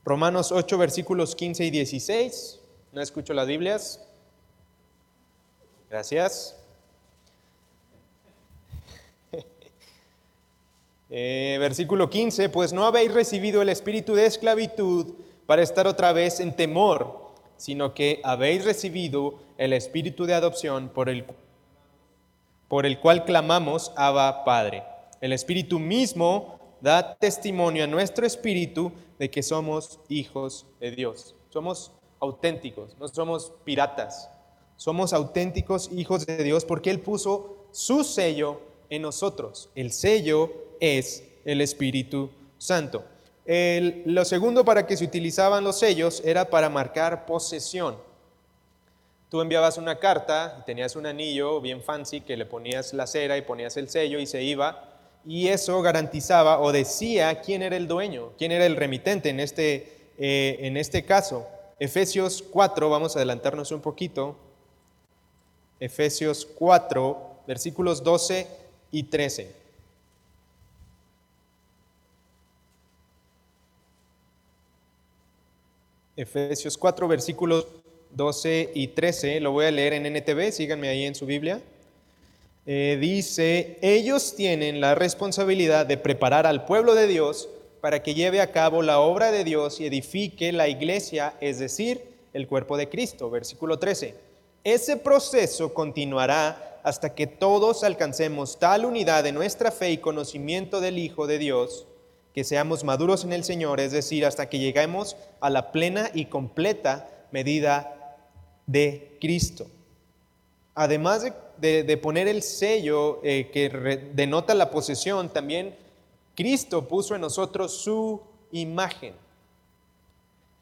Romanos 0.03 0.51
8, 0.51 0.77
versículos 0.77 1.35
15 1.35 1.65
y 1.65 1.69
16. 1.71 2.59
No 2.91 3.01
escucho 3.01 3.33
las 3.33 3.47
Biblias. 3.47 3.99
Gracias. 5.89 6.55
Eh, 11.11 11.57
versículo 11.59 12.09
15, 12.09 12.49
pues 12.49 12.73
no 12.73 12.83
habéis 12.83 13.13
recibido 13.13 13.61
el 13.61 13.69
espíritu 13.69 14.15
de 14.15 14.25
esclavitud 14.25 15.13
para 15.45 15.61
estar 15.61 15.87
otra 15.87 16.13
vez 16.13 16.39
en 16.39 16.55
temor, 16.55 17.33
sino 17.57 17.93
que 17.93 18.19
habéis 18.23 18.65
recibido 18.65 19.39
el 19.57 19.73
espíritu 19.73 20.25
de 20.25 20.33
adopción 20.33 20.89
por 20.89 21.09
el, 21.09 21.25
por 22.67 22.85
el 22.85 22.99
cual 22.99 23.25
clamamos 23.25 23.91
Abba 23.95 24.43
Padre. 24.43 24.83
El 25.21 25.33
espíritu 25.33 25.79
mismo 25.79 26.59
da 26.81 27.15
testimonio 27.15 27.83
a 27.83 27.87
nuestro 27.87 28.25
espíritu 28.25 28.91
de 29.17 29.29
que 29.29 29.43
somos 29.43 29.99
hijos 30.09 30.65
de 30.79 30.91
Dios. 30.91 31.35
Somos 31.49 31.91
auténticos, 32.19 32.95
no 32.99 33.07
somos 33.07 33.53
piratas. 33.63 34.29
Somos 34.77 35.13
auténticos 35.13 35.89
hijos 35.93 36.25
de 36.25 36.43
Dios 36.43 36.65
porque 36.65 36.89
Él 36.89 36.99
puso 36.99 37.67
su 37.71 38.03
sello 38.03 38.59
en 38.89 39.03
nosotros. 39.03 39.69
El 39.73 39.93
sello 39.93 40.51
es 40.81 41.23
el 41.45 41.61
Espíritu 41.61 42.29
Santo 42.57 43.14
lo 43.45 44.25
segundo 44.25 44.65
para 44.65 44.87
que 44.87 44.97
se 44.97 45.05
utilizaban 45.05 45.63
los 45.63 45.79
sellos 45.79 46.21
era 46.25 46.49
para 46.49 46.69
marcar 46.69 47.25
posesión. 47.25 47.95
Tú 49.29 49.41
enviabas 49.41 49.77
una 49.77 49.99
carta 49.99 50.57
y 50.59 50.65
tenías 50.65 50.95
un 50.95 51.05
anillo 51.05 51.59
bien 51.61 51.81
fancy 51.81 52.21
que 52.21 52.37
le 52.37 52.45
ponías 52.45 52.93
la 52.93 53.05
cera 53.05 53.37
y 53.37 53.41
ponías 53.41 53.75
el 53.77 53.89
sello 53.89 54.19
y 54.19 54.25
se 54.25 54.41
iba. 54.43 54.91
Y 55.25 55.47
eso 55.47 55.81
garantizaba 55.81 56.59
o 56.59 56.71
decía 56.71 57.41
quién 57.41 57.61
era 57.61 57.75
el 57.75 57.87
dueño, 57.87 58.31
quién 58.37 58.51
era 58.51 58.65
el 58.65 58.75
remitente 58.75 59.29
en 59.29 59.39
este, 59.39 60.11
eh, 60.17 60.57
en 60.61 60.77
este 60.77 61.03
caso. 61.05 61.47
Efesios 61.79 62.43
4, 62.43 62.89
vamos 62.89 63.15
a 63.15 63.19
adelantarnos 63.19 63.71
un 63.71 63.81
poquito. 63.81 64.37
Efesios 65.79 66.45
4, 66.45 67.41
versículos 67.47 68.03
12 68.03 68.47
y 68.91 69.03
13. 69.03 69.64
Efesios 76.15 76.77
4, 76.77 77.07
versículos 77.07 77.67
12 78.11 78.71
y 78.73 78.87
13, 78.87 79.39
lo 79.41 79.51
voy 79.51 79.65
a 79.65 79.71
leer 79.71 79.93
en 79.93 80.05
NTV, 80.05 80.51
síganme 80.51 80.87
ahí 80.87 81.03
en 81.03 81.15
su 81.15 81.25
Biblia. 81.25 81.61
Eh, 82.65 82.97
dice, 82.99 83.77
ellos 83.81 84.35
tienen 84.35 84.79
la 84.81 84.95
responsabilidad 84.95 85.85
de 85.85 85.97
preparar 85.97 86.47
al 86.47 86.65
pueblo 86.65 86.95
de 86.95 87.07
Dios 87.07 87.49
para 87.81 88.01
que 88.01 88.15
lleve 88.15 88.41
a 88.41 88.51
cabo 88.51 88.81
la 88.81 88.99
obra 88.99 89.31
de 89.31 89.43
Dios 89.43 89.79
y 89.79 89.85
edifique 89.85 90.51
la 90.51 90.67
iglesia, 90.67 91.35
es 91.41 91.59
decir, 91.59 92.01
el 92.33 92.47
cuerpo 92.47 92.77
de 92.77 92.89
Cristo. 92.89 93.29
Versículo 93.29 93.77
13. 93.77 94.15
Ese 94.63 94.97
proceso 94.97 95.73
continuará 95.73 96.79
hasta 96.83 97.13
que 97.13 97.27
todos 97.27 97.83
alcancemos 97.83 98.57
tal 98.57 98.85
unidad 98.85 99.23
de 99.23 99.31
nuestra 99.31 99.71
fe 99.71 99.91
y 99.91 99.97
conocimiento 99.97 100.81
del 100.81 100.97
Hijo 100.97 101.27
de 101.27 101.37
Dios, 101.37 101.85
que 102.35 102.43
seamos 102.43 102.83
maduros 102.83 103.23
en 103.23 103.31
el 103.31 103.45
Señor, 103.45 103.79
es 103.79 103.93
decir, 103.93 104.25
hasta 104.25 104.49
que 104.49 104.59
lleguemos 104.59 105.15
a 105.39 105.49
la 105.49 105.71
plena 105.71 106.11
y 106.13 106.25
completa 106.25 107.09
medida 107.31 108.17
de 108.67 109.17
Cristo. 109.21 109.67
Además 110.73 111.25
de, 111.57 111.99
poner 112.03 112.27
el 112.27 112.43
sello 112.43 113.21
eh, 113.23 113.49
que 113.53 113.69
denota 114.13 114.53
la 114.53 114.69
posesión, 114.69 115.29
también 115.29 115.77
Cristo 116.35 116.89
puso 116.89 117.15
en 117.15 117.21
nosotros 117.21 117.71
su 117.71 118.21
imagen. 118.51 119.13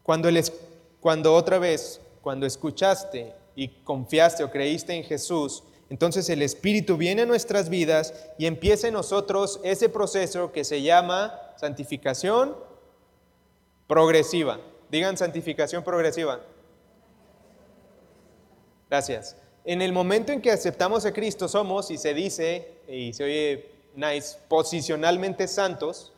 Cuando, 0.04 0.30
cuando 1.00 1.34
otra 1.34 1.58
vez, 1.58 2.00
cuando 2.22 2.46
escuchaste 2.46 3.34
y 3.56 3.68
confiaste 3.68 4.44
o 4.44 4.52
creíste 4.52 4.94
en 4.94 5.04
Jesús, 5.04 5.64
entonces 5.90 6.30
el 6.30 6.44
Espíritu 6.44 6.98
viene 6.98 7.24
a 7.24 7.26
nuestras 7.26 7.68
vidas 7.68 8.14
y 8.38 8.46
empieza 8.46 8.88
en 8.90 8.94
nosotros 8.94 9.60
ese 9.64 9.90
proceso 9.90 10.52
que 10.52 10.64
se 10.64 10.84
llama 10.84 11.40
santificación 11.56 12.56
progresiva. 13.88 14.60
Digan 14.90 15.18
santificación 15.18 15.84
progresiva. 15.84 16.42
Gracias. 18.90 19.36
En 19.66 19.82
el 19.82 19.92
momento 19.92 20.32
en 20.32 20.42
que 20.42 20.52
aceptamos 20.52 21.06
a 21.06 21.14
Cristo 21.14 21.48
somos, 21.48 21.90
y 21.90 21.98
se 21.98 22.14
dice, 22.14 22.80
y 22.88 23.14
se 23.14 23.24
oye 23.24 23.72
nice, 23.96 24.38
posicionalmente 24.48 25.48
santos, 25.48 26.14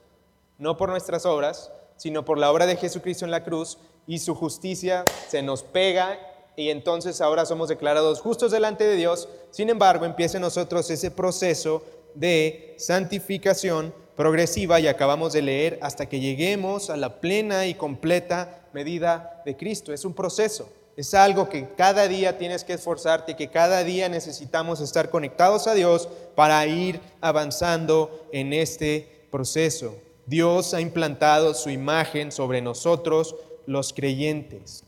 no 0.57 0.77
por 0.77 0.89
nuestras 0.89 1.25
obras, 1.25 1.71
sino 1.95 2.25
por 2.25 2.37
la 2.37 2.51
obra 2.51 2.65
de 2.65 2.75
Jesucristo 2.75 3.25
en 3.25 3.31
la 3.31 3.43
cruz, 3.43 3.77
y 4.07 4.19
su 4.19 4.35
justicia 4.35 5.03
se 5.29 5.41
nos 5.41 5.63
pega 5.63 6.19
y 6.55 6.69
entonces 6.69 7.21
ahora 7.21 7.45
somos 7.45 7.69
declarados 7.69 8.21
justos 8.21 8.51
delante 8.51 8.85
de 8.85 8.95
Dios. 8.95 9.27
Sin 9.51 9.69
embargo, 9.69 10.05
empieza 10.05 10.39
nosotros 10.39 10.89
ese 10.89 11.11
proceso 11.11 11.83
de 12.13 12.75
santificación 12.77 13.93
progresiva 14.15 14.79
y 14.79 14.87
acabamos 14.87 15.33
de 15.33 15.41
leer 15.41 15.79
hasta 15.81 16.07
que 16.07 16.19
lleguemos 16.19 16.89
a 16.89 16.97
la 16.97 17.19
plena 17.19 17.67
y 17.67 17.73
completa 17.75 18.61
medida 18.73 19.41
de 19.45 19.55
Cristo. 19.57 19.93
Es 19.93 20.05
un 20.05 20.13
proceso. 20.13 20.69
Es 20.95 21.13
algo 21.13 21.49
que 21.49 21.67
cada 21.75 22.07
día 22.07 22.37
tienes 22.37 22.63
que 22.63 22.73
esforzarte, 22.73 23.35
que 23.35 23.49
cada 23.49 23.83
día 23.83 24.07
necesitamos 24.07 24.79
estar 24.79 25.09
conectados 25.09 25.67
a 25.67 25.73
Dios 25.73 26.07
para 26.35 26.65
ir 26.65 27.01
avanzando 27.19 28.27
en 28.31 28.53
este 28.53 29.27
proceso. 29.29 29.97
Dios 30.25 30.73
ha 30.73 30.79
implantado 30.79 31.53
su 31.53 31.69
imagen 31.69 32.31
sobre 32.31 32.61
nosotros 32.61 33.35
los 33.65 33.91
creyentes. 33.91 34.85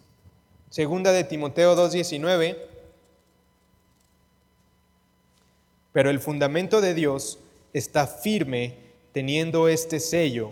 Segunda 0.70 1.12
de 1.12 1.26
Timoteo 1.26 1.76
2:19. 1.76 2.58
Pero 5.92 6.10
el 6.10 6.20
fundamento 6.20 6.80
de 6.80 6.94
Dios 6.94 7.40
está 7.74 8.08
firme 8.08 8.87
teniendo 9.12 9.68
este 9.68 10.00
sello. 10.00 10.52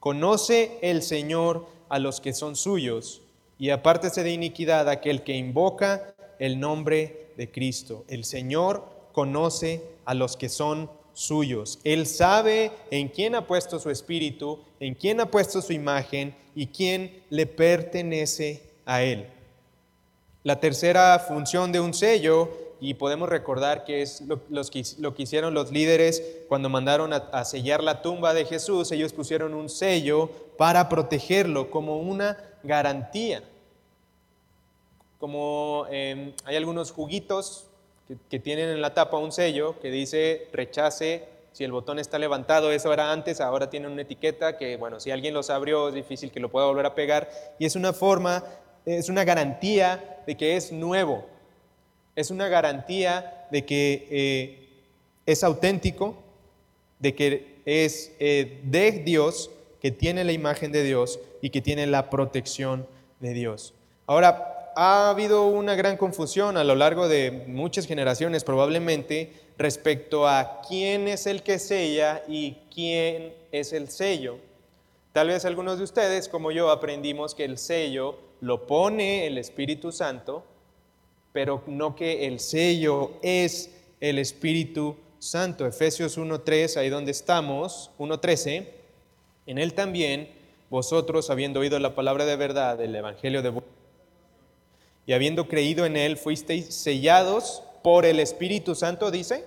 Conoce 0.00 0.78
el 0.82 1.02
Señor 1.02 1.66
a 1.88 1.98
los 1.98 2.20
que 2.20 2.32
son 2.32 2.56
suyos 2.56 3.22
y 3.58 3.70
apártese 3.70 4.22
de 4.22 4.32
iniquidad 4.32 4.88
aquel 4.88 5.22
que 5.22 5.36
invoca 5.36 6.14
el 6.38 6.60
nombre 6.60 7.32
de 7.36 7.50
Cristo. 7.50 8.04
El 8.08 8.24
Señor 8.24 8.84
conoce 9.12 9.82
a 10.04 10.14
los 10.14 10.36
que 10.36 10.48
son 10.48 10.90
suyos. 11.12 11.78
Él 11.84 12.06
sabe 12.06 12.72
en 12.90 13.08
quién 13.08 13.34
ha 13.34 13.46
puesto 13.46 13.78
su 13.78 13.90
espíritu, 13.90 14.60
en 14.80 14.94
quién 14.94 15.20
ha 15.20 15.30
puesto 15.30 15.62
su 15.62 15.72
imagen 15.72 16.34
y 16.54 16.66
quién 16.66 17.22
le 17.30 17.46
pertenece 17.46 18.62
a 18.84 19.02
Él. 19.02 19.28
La 20.42 20.60
tercera 20.60 21.18
función 21.20 21.72
de 21.72 21.80
un 21.80 21.94
sello, 21.94 22.50
y 22.80 22.94
podemos 22.94 23.28
recordar 23.28 23.84
que 23.84 24.02
es 24.02 24.22
lo, 24.22 24.64
que, 24.64 25.22
hicieron 25.22 25.54
los 25.54 25.70
líderes 25.70 26.22
cuando 26.48 26.68
mandaron 26.68 27.12
a 27.12 27.44
sellar 27.44 27.82
la 27.82 28.02
tumba 28.02 28.34
de 28.34 28.44
Jesús, 28.44 28.90
ellos 28.92 29.12
pusieron 29.12 29.54
un 29.54 29.68
sello 29.68 30.30
para 30.56 30.88
protegerlo 30.88 31.70
como 31.70 31.98
una 31.98 32.36
garantía. 32.62 33.42
Como 35.18 35.86
em, 35.90 36.32
hay 36.44 36.56
algunos 36.56 36.90
juguitos 36.90 37.64
que, 38.28 38.38
tienen 38.38 38.68
en 38.68 38.82
la 38.82 38.92
tapa 38.92 39.16
un 39.16 39.32
sello 39.32 39.80
que 39.80 39.90
dice 39.90 40.48
rechace 40.52 41.24
si 41.52 41.64
el 41.64 41.72
botón 41.72 41.98
está 41.98 42.18
levantado, 42.18 42.72
eso 42.72 42.92
era 42.92 43.12
antes, 43.12 43.40
ahora 43.40 43.70
tiene 43.70 43.86
una 43.86 44.02
etiqueta 44.02 44.58
que, 44.58 44.76
bueno, 44.76 44.98
si 44.98 45.12
alguien 45.12 45.32
los 45.32 45.50
abrió 45.50 45.88
es 45.88 45.94
difícil 45.94 46.32
que 46.32 46.40
lo 46.40 46.50
pueda 46.50 46.66
volver 46.66 46.84
a 46.84 46.96
pegar. 46.96 47.30
Y 47.60 47.64
es 47.64 47.76
una 47.76 47.92
forma, 47.92 48.44
es 48.84 49.08
una 49.08 49.22
garantía 49.22 50.22
de 50.26 50.36
que 50.36 50.56
es 50.56 50.72
nuevo. 50.72 51.24
Es 52.16 52.30
una 52.30 52.48
garantía 52.48 53.46
de 53.50 53.64
que 53.64 54.06
eh, 54.10 54.68
es 55.26 55.42
auténtico, 55.42 56.16
de 56.98 57.14
que 57.14 57.54
es 57.64 58.12
eh, 58.18 58.60
de 58.64 58.92
Dios, 58.92 59.50
que 59.80 59.90
tiene 59.90 60.24
la 60.24 60.32
imagen 60.32 60.72
de 60.72 60.82
Dios 60.82 61.20
y 61.42 61.50
que 61.50 61.60
tiene 61.60 61.86
la 61.86 62.08
protección 62.08 62.86
de 63.20 63.34
Dios. 63.34 63.74
Ahora, 64.06 64.72
ha 64.76 65.10
habido 65.10 65.46
una 65.46 65.74
gran 65.74 65.96
confusión 65.96 66.56
a 66.56 66.64
lo 66.64 66.74
largo 66.74 67.08
de 67.08 67.44
muchas 67.46 67.86
generaciones 67.86 68.44
probablemente 68.44 69.32
respecto 69.56 70.26
a 70.26 70.62
quién 70.66 71.06
es 71.06 71.26
el 71.26 71.42
que 71.42 71.58
sella 71.58 72.22
y 72.28 72.56
quién 72.74 73.34
es 73.52 73.72
el 73.72 73.88
sello. 73.88 74.38
Tal 75.12 75.28
vez 75.28 75.44
algunos 75.44 75.78
de 75.78 75.84
ustedes, 75.84 76.28
como 76.28 76.50
yo, 76.50 76.70
aprendimos 76.70 77.34
que 77.34 77.44
el 77.44 77.56
sello 77.58 78.18
lo 78.40 78.66
pone 78.66 79.26
el 79.26 79.38
Espíritu 79.38 79.92
Santo, 79.92 80.44
pero 81.34 81.64
no 81.66 81.96
que 81.96 82.28
el 82.28 82.38
sello 82.38 83.14
es 83.20 83.68
el 84.00 84.20
Espíritu 84.20 84.96
Santo. 85.18 85.66
Efesios 85.66 86.16
1.3, 86.16 86.76
ahí 86.76 86.88
donde 86.88 87.10
estamos, 87.10 87.90
1.13, 87.98 88.68
en 89.46 89.58
él 89.58 89.74
también 89.74 90.30
vosotros, 90.70 91.30
habiendo 91.30 91.58
oído 91.58 91.76
la 91.80 91.96
palabra 91.96 92.24
de 92.24 92.36
verdad 92.36 92.78
del 92.78 92.94
Evangelio 92.94 93.42
de 93.42 93.52
y 95.06 95.12
habiendo 95.12 95.48
creído 95.48 95.84
en 95.86 95.96
él, 95.96 96.16
fuisteis 96.16 96.72
sellados 96.72 97.64
por 97.82 98.06
el 98.06 98.20
Espíritu 98.20 98.76
Santo, 98.76 99.10
dice. 99.10 99.44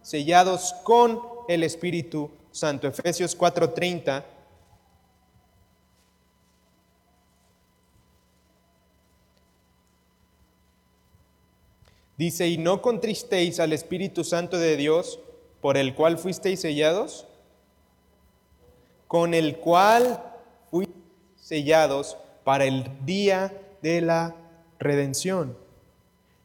Sellados 0.00 0.72
con 0.84 1.20
el 1.48 1.64
Espíritu 1.64 2.30
Santo. 2.50 2.88
Efesios 2.88 3.36
4:30. 3.36 4.24
Dice, 12.20 12.48
y 12.48 12.58
no 12.58 12.82
contristéis 12.82 13.60
al 13.60 13.72
Espíritu 13.72 14.24
Santo 14.24 14.58
de 14.58 14.76
Dios, 14.76 15.20
por 15.62 15.78
el 15.78 15.94
cual 15.94 16.18
fuisteis 16.18 16.60
sellados 16.60 17.26
con 19.08 19.32
el 19.32 19.56
cual 19.56 20.22
fui 20.70 20.86
sellados 21.34 22.18
para 22.44 22.66
el 22.66 22.84
día 23.06 23.58
de 23.80 24.02
la 24.02 24.36
redención. 24.78 25.56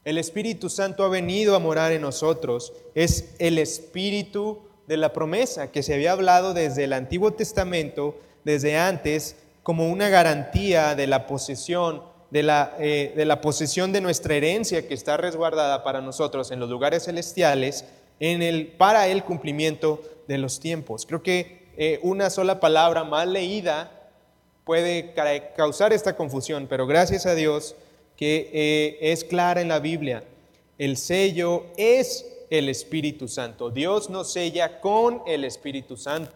El 0.05 0.17
Espíritu 0.17 0.69
Santo 0.69 1.03
ha 1.03 1.09
venido 1.09 1.57
a 1.57 1.59
morar 1.59 1.91
en 1.91 2.03
nosotros. 2.03 2.71
Es 2.93 3.35
el 3.39 3.57
Espíritu 3.57 4.61
de 4.87 4.95
la 4.95 5.11
promesa 5.11 5.73
que 5.73 5.83
se 5.83 5.93
había 5.93 6.13
hablado 6.13 6.53
desde 6.53 6.85
el 6.85 6.93
Antiguo 6.93 7.33
Testamento, 7.33 8.17
desde 8.45 8.77
antes, 8.77 9.35
como 9.61 9.89
una 9.89 10.07
garantía 10.07 10.95
de 10.95 11.07
la 11.07 11.27
posesión, 11.27 12.14
de 12.31 12.43
la, 12.43 12.75
eh, 12.79 13.13
de 13.15 13.25
la 13.25 13.41
posesión 13.41 13.91
de 13.91 14.01
nuestra 14.01 14.35
herencia 14.35 14.87
que 14.87 14.93
está 14.93 15.17
resguardada 15.17 15.83
para 15.83 16.01
nosotros 16.01 16.51
en 16.51 16.59
los 16.59 16.69
lugares 16.69 17.05
celestiales, 17.05 17.85
en 18.19 18.41
el, 18.41 18.67
para 18.67 19.07
el 19.07 19.23
cumplimiento 19.23 20.01
de 20.27 20.37
los 20.37 20.59
tiempos. 20.59 21.05
Creo 21.05 21.21
que 21.21 21.65
eh, 21.77 21.99
una 22.03 22.29
sola 22.29 22.59
palabra 22.59 23.03
mal 23.03 23.33
leída 23.33 23.91
puede 24.63 25.13
causar 25.55 25.93
esta 25.93 26.15
confusión, 26.15 26.67
pero 26.69 26.87
gracias 26.87 27.25
a 27.25 27.35
Dios 27.35 27.75
que 28.17 28.49
eh, 28.53 28.97
es 29.11 29.23
clara 29.23 29.61
en 29.61 29.67
la 29.67 29.79
Biblia. 29.79 30.23
El 30.77 30.97
sello 30.97 31.65
es 31.77 32.25
el 32.49 32.69
Espíritu 32.69 33.27
Santo. 33.27 33.69
Dios 33.69 34.09
nos 34.09 34.31
sella 34.31 34.79
con 34.79 35.21
el 35.27 35.43
Espíritu 35.43 35.97
Santo. 35.97 36.31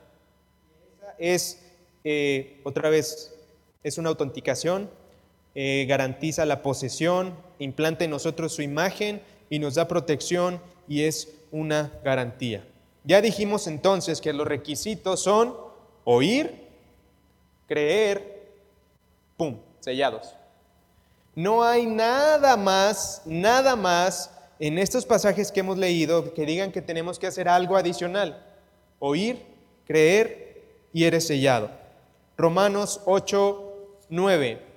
Es, 1.17 1.61
eh, 2.03 2.59
otra 2.63 2.89
vez, 2.89 3.33
es 3.83 3.97
una 3.97 4.09
autenticación, 4.09 4.89
garantiza 5.55 6.45
la 6.45 6.61
posesión, 6.61 7.35
implanta 7.59 8.05
en 8.05 8.11
nosotros 8.11 8.53
su 8.53 8.61
imagen 8.61 9.21
y 9.49 9.59
nos 9.59 9.75
da 9.75 9.87
protección 9.87 10.61
y 10.87 11.03
es 11.03 11.29
una 11.51 11.91
garantía. 12.03 12.63
Ya 13.03 13.21
dijimos 13.21 13.67
entonces 13.67 14.21
que 14.21 14.33
los 14.33 14.47
requisitos 14.47 15.21
son 15.23 15.55
oír, 16.03 16.67
creer, 17.67 18.51
pum, 19.37 19.57
sellados. 19.79 20.35
No 21.35 21.63
hay 21.63 21.85
nada 21.85 22.57
más, 22.57 23.21
nada 23.25 23.75
más 23.75 24.31
en 24.59 24.77
estos 24.77 25.05
pasajes 25.05 25.51
que 25.51 25.61
hemos 25.61 25.77
leído 25.77 26.33
que 26.33 26.45
digan 26.45 26.71
que 26.71 26.81
tenemos 26.81 27.17
que 27.17 27.27
hacer 27.27 27.47
algo 27.47 27.77
adicional. 27.77 28.45
Oír, 28.99 29.41
creer 29.85 30.63
y 30.91 31.05
eres 31.05 31.27
sellado. 31.27 31.71
Romanos 32.37 33.01
8, 33.05 33.97
9. 34.09 34.68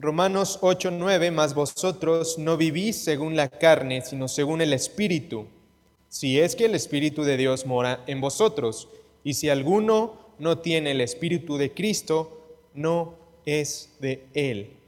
Romanos 0.00 0.58
8, 0.62 0.92
9, 0.92 1.30
más 1.30 1.52
vosotros 1.52 2.38
no 2.38 2.56
vivís 2.56 3.04
según 3.04 3.36
la 3.36 3.50
carne, 3.50 4.00
sino 4.00 4.28
según 4.28 4.62
el 4.62 4.72
Espíritu, 4.72 5.46
si 6.08 6.40
es 6.40 6.56
que 6.56 6.64
el 6.64 6.74
Espíritu 6.74 7.22
de 7.22 7.36
Dios 7.36 7.66
mora 7.66 8.02
en 8.06 8.18
vosotros. 8.22 8.88
Y 9.24 9.34
si 9.34 9.50
alguno 9.50 10.14
no 10.38 10.60
tiene 10.60 10.92
el 10.92 11.02
Espíritu 11.02 11.58
de 11.58 11.74
Cristo, 11.74 12.56
no 12.72 13.14
es 13.44 13.90
de 14.00 14.26
Él. 14.32 14.78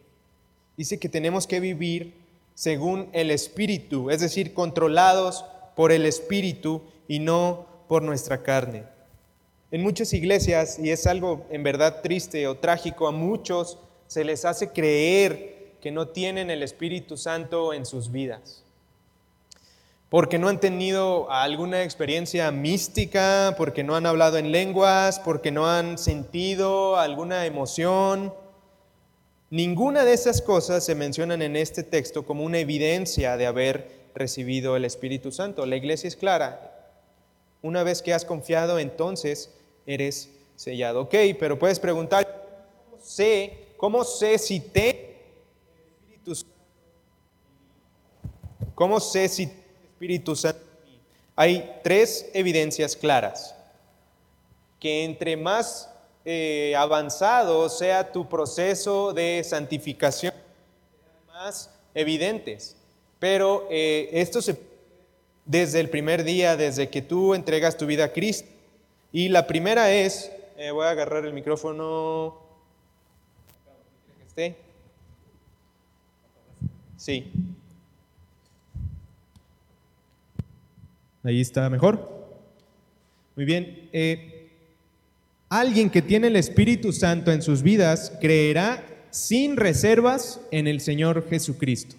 Dice 0.79 0.99
que 0.99 1.11
tenemos 1.11 1.47
que 1.47 1.61
vivir 1.61 2.15
según 2.55 3.11
el 3.13 3.31
Espíritu, 3.31 4.09
es 4.09 4.23
decir, 4.23 4.55
controlados 4.55 5.45
por 5.77 5.93
el 5.93 6.07
Espíritu 6.07 6.81
y 7.07 7.19
no 7.19 7.67
por 7.87 8.03
nuestra 8.03 8.43
carne. 8.43 8.85
En 9.71 9.83
muchas 9.83 10.15
iglesias, 10.15 10.79
y 10.79 10.89
es 10.89 11.07
algo 11.07 11.45
en 11.51 11.63
verdad 11.63 12.01
triste 12.01 12.47
o 12.47 12.57
trágico, 12.57 13.07
a 13.07 13.13
muchos 13.13 13.77
se 14.13 14.25
les 14.25 14.45
hace 14.45 14.69
creer 14.69 15.73
que 15.81 15.91
no 15.91 16.09
tienen 16.09 16.51
el 16.51 16.63
Espíritu 16.63 17.17
Santo 17.17 17.73
en 17.73 17.87
sus 17.87 18.13
vidas. 18.13 18.63
Porque 20.11 20.39
no 20.39 20.49
han 20.49 20.61
tenido 20.61 21.31
alguna 21.31 21.83
experiencia 21.83 22.51
mística, 22.51 23.55
porque 23.57 23.83
no 23.83 23.97
han 23.97 24.05
hablado 24.05 24.37
en 24.37 24.53
lenguas, 24.53 25.19
porque 25.19 25.51
no 25.51 25.67
han 25.67 25.97
sentido 25.97 26.99
alguna 26.99 27.47
emoción. 27.47 28.35
Ninguna 29.49 30.05
de 30.05 30.13
esas 30.13 30.43
cosas 30.43 30.85
se 30.85 30.95
mencionan 30.95 31.41
en 31.41 31.57
este 31.57 31.83
texto 31.83 32.27
como 32.27 32.45
una 32.45 32.59
evidencia 32.59 33.39
de 33.39 33.47
haber 33.47 34.11
recibido 34.15 34.77
el 34.77 34.85
Espíritu 34.85 35.33
Santo. 35.33 35.65
La 35.65 35.77
iglesia 35.77 36.09
es 36.09 36.17
clara. 36.17 36.91
Una 37.63 37.83
vez 37.83 38.03
que 38.03 38.13
has 38.13 38.27
confiado, 38.27 38.79
entonces 38.79 39.55
eres 39.87 40.29
sellado. 40.55 41.01
Ok, 41.01 41.15
pero 41.41 41.59
puedes 41.59 41.81
preguntar, 41.81 42.47
¿cómo 42.91 43.03
sé 43.03 43.62
¿Cómo 43.83 44.05
sé 44.05 44.39
si 44.39 44.61
te 44.61 45.17
Espíritu 45.99 46.37
Santo? 46.37 46.55
¿Cómo 48.77 49.01
sé 49.01 49.29
si 49.29 49.43
Espíritu 49.43 50.37
Santo? 50.37 50.61
Hay 51.35 51.81
tres 51.83 52.31
evidencias 52.33 52.95
claras. 52.95 53.57
Que 54.79 55.03
entre 55.03 55.37
más 55.37 55.91
eh, 56.25 56.77
avanzado 56.79 57.69
sea 57.69 58.13
tu 58.13 58.29
proceso 58.29 59.13
de 59.13 59.43
santificación, 59.45 60.33
más 61.27 61.69
evidentes. 61.93 62.77
Pero 63.19 63.67
eh, 63.69 64.11
esto 64.13 64.41
se 64.41 64.61
desde 65.45 65.81
el 65.81 65.91
primer 65.91 66.23
día, 66.23 66.57
desde 66.57 66.89
que 66.89 67.03
tú 67.03 67.35
entregas 67.35 67.77
tu 67.77 67.87
vida 67.87 68.05
a 68.05 68.13
Cristo. 68.13 68.49
Y 69.11 69.29
la 69.29 69.49
primera 69.49 69.93
es, 69.93 70.31
eh, 70.57 70.71
voy 70.71 70.87
a 70.87 70.91
agarrar 70.91 71.25
el 71.25 71.33
micrófono. 71.33 72.42
Sí. 76.97 77.31
Ahí 81.25 81.41
está 81.41 81.69
mejor. 81.69 82.11
Muy 83.37 83.45
bien. 83.45 83.89
Eh, 83.93 84.49
alguien 85.49 85.91
que 85.91 86.03
tiene 86.03 86.29
el 86.29 86.37
Espíritu 86.37 86.93
Santo 86.93 87.31
en 87.33 87.43
sus 87.43 87.63
vidas 87.63 88.13
creerá 88.21 88.85
sin 89.11 89.57
reservas 89.57 90.41
en 90.51 90.67
el 90.67 90.81
Señor 90.81 91.29
Jesucristo. 91.29 91.97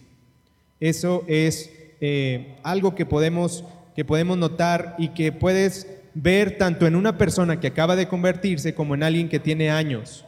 Eso 0.80 1.24
es 1.28 1.72
eh, 2.02 2.56
algo 2.64 2.96
que 2.96 3.06
podemos, 3.06 3.64
que 3.96 4.04
podemos 4.04 4.38
notar 4.38 4.96
y 4.98 5.10
que 5.10 5.32
puedes 5.32 5.88
ver 6.14 6.58
tanto 6.58 6.88
en 6.88 6.96
una 6.96 7.18
persona 7.18 7.60
que 7.60 7.68
acaba 7.68 7.96
de 7.96 8.08
convertirse 8.08 8.74
como 8.74 8.96
en 8.96 9.04
alguien 9.04 9.30
que 9.30 9.40
tiene 9.40 9.70
años 9.70 10.26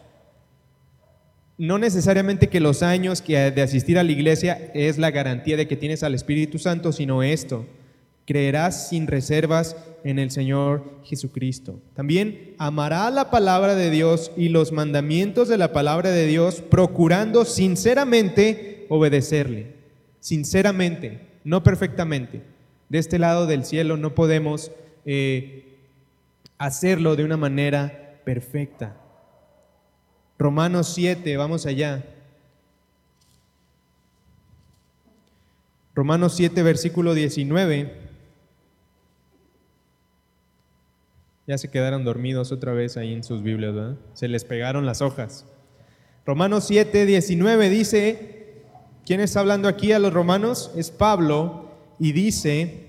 no 1.57 1.77
necesariamente 1.77 2.49
que 2.49 2.59
los 2.59 2.83
años 2.83 3.21
que 3.21 3.51
de 3.51 3.61
asistir 3.61 3.97
a 3.97 4.03
la 4.03 4.11
iglesia 4.11 4.71
es 4.73 4.97
la 4.97 5.11
garantía 5.11 5.55
de 5.55 5.67
que 5.67 5.77
tienes 5.77 6.03
al 6.03 6.13
Espíritu 6.13 6.59
Santo, 6.59 6.91
sino 6.91 7.23
esto, 7.23 7.65
creerás 8.25 8.89
sin 8.89 9.07
reservas 9.07 9.77
en 10.03 10.19
el 10.19 10.31
Señor 10.31 10.83
Jesucristo. 11.03 11.79
También 11.93 12.55
amará 12.57 13.09
la 13.09 13.31
palabra 13.31 13.75
de 13.75 13.89
Dios 13.89 14.31
y 14.35 14.49
los 14.49 14.71
mandamientos 14.71 15.47
de 15.47 15.57
la 15.57 15.71
palabra 15.71 16.11
de 16.11 16.27
Dios, 16.27 16.61
procurando 16.61 17.45
sinceramente 17.45 18.85
obedecerle. 18.89 19.75
Sinceramente, 20.19 21.21
no 21.43 21.63
perfectamente. 21.63 22.41
De 22.89 22.97
este 22.97 23.17
lado 23.17 23.47
del 23.47 23.63
cielo 23.65 23.97
no 23.97 24.13
podemos 24.13 24.71
eh, 25.05 25.77
hacerlo 26.57 27.15
de 27.15 27.23
una 27.23 27.37
manera 27.37 28.19
perfecta. 28.25 28.97
Romanos 30.37 30.93
7, 30.93 31.37
vamos 31.37 31.65
allá. 31.65 32.03
Romanos 35.93 36.33
7, 36.35 36.61
versículo 36.61 37.13
19. 37.13 38.05
Ya 41.47 41.57
se 41.57 41.69
quedaron 41.69 42.03
dormidos 42.03 42.51
otra 42.51 42.73
vez 42.73 42.97
ahí 42.97 43.13
en 43.13 43.23
sus 43.23 43.43
Biblias, 43.43 43.73
¿verdad? 43.73 43.95
Se 44.13 44.27
les 44.27 44.43
pegaron 44.43 44.85
las 44.85 45.01
hojas. 45.01 45.45
Romanos 46.25 46.65
7, 46.67 47.05
19 47.05 47.69
dice, 47.69 48.63
¿quién 49.05 49.21
está 49.21 49.41
hablando 49.41 49.67
aquí 49.67 49.91
a 49.91 49.99
los 49.99 50.11
romanos? 50.11 50.71
Es 50.75 50.89
Pablo 50.89 51.69
y 51.99 52.13
dice, 52.13 52.87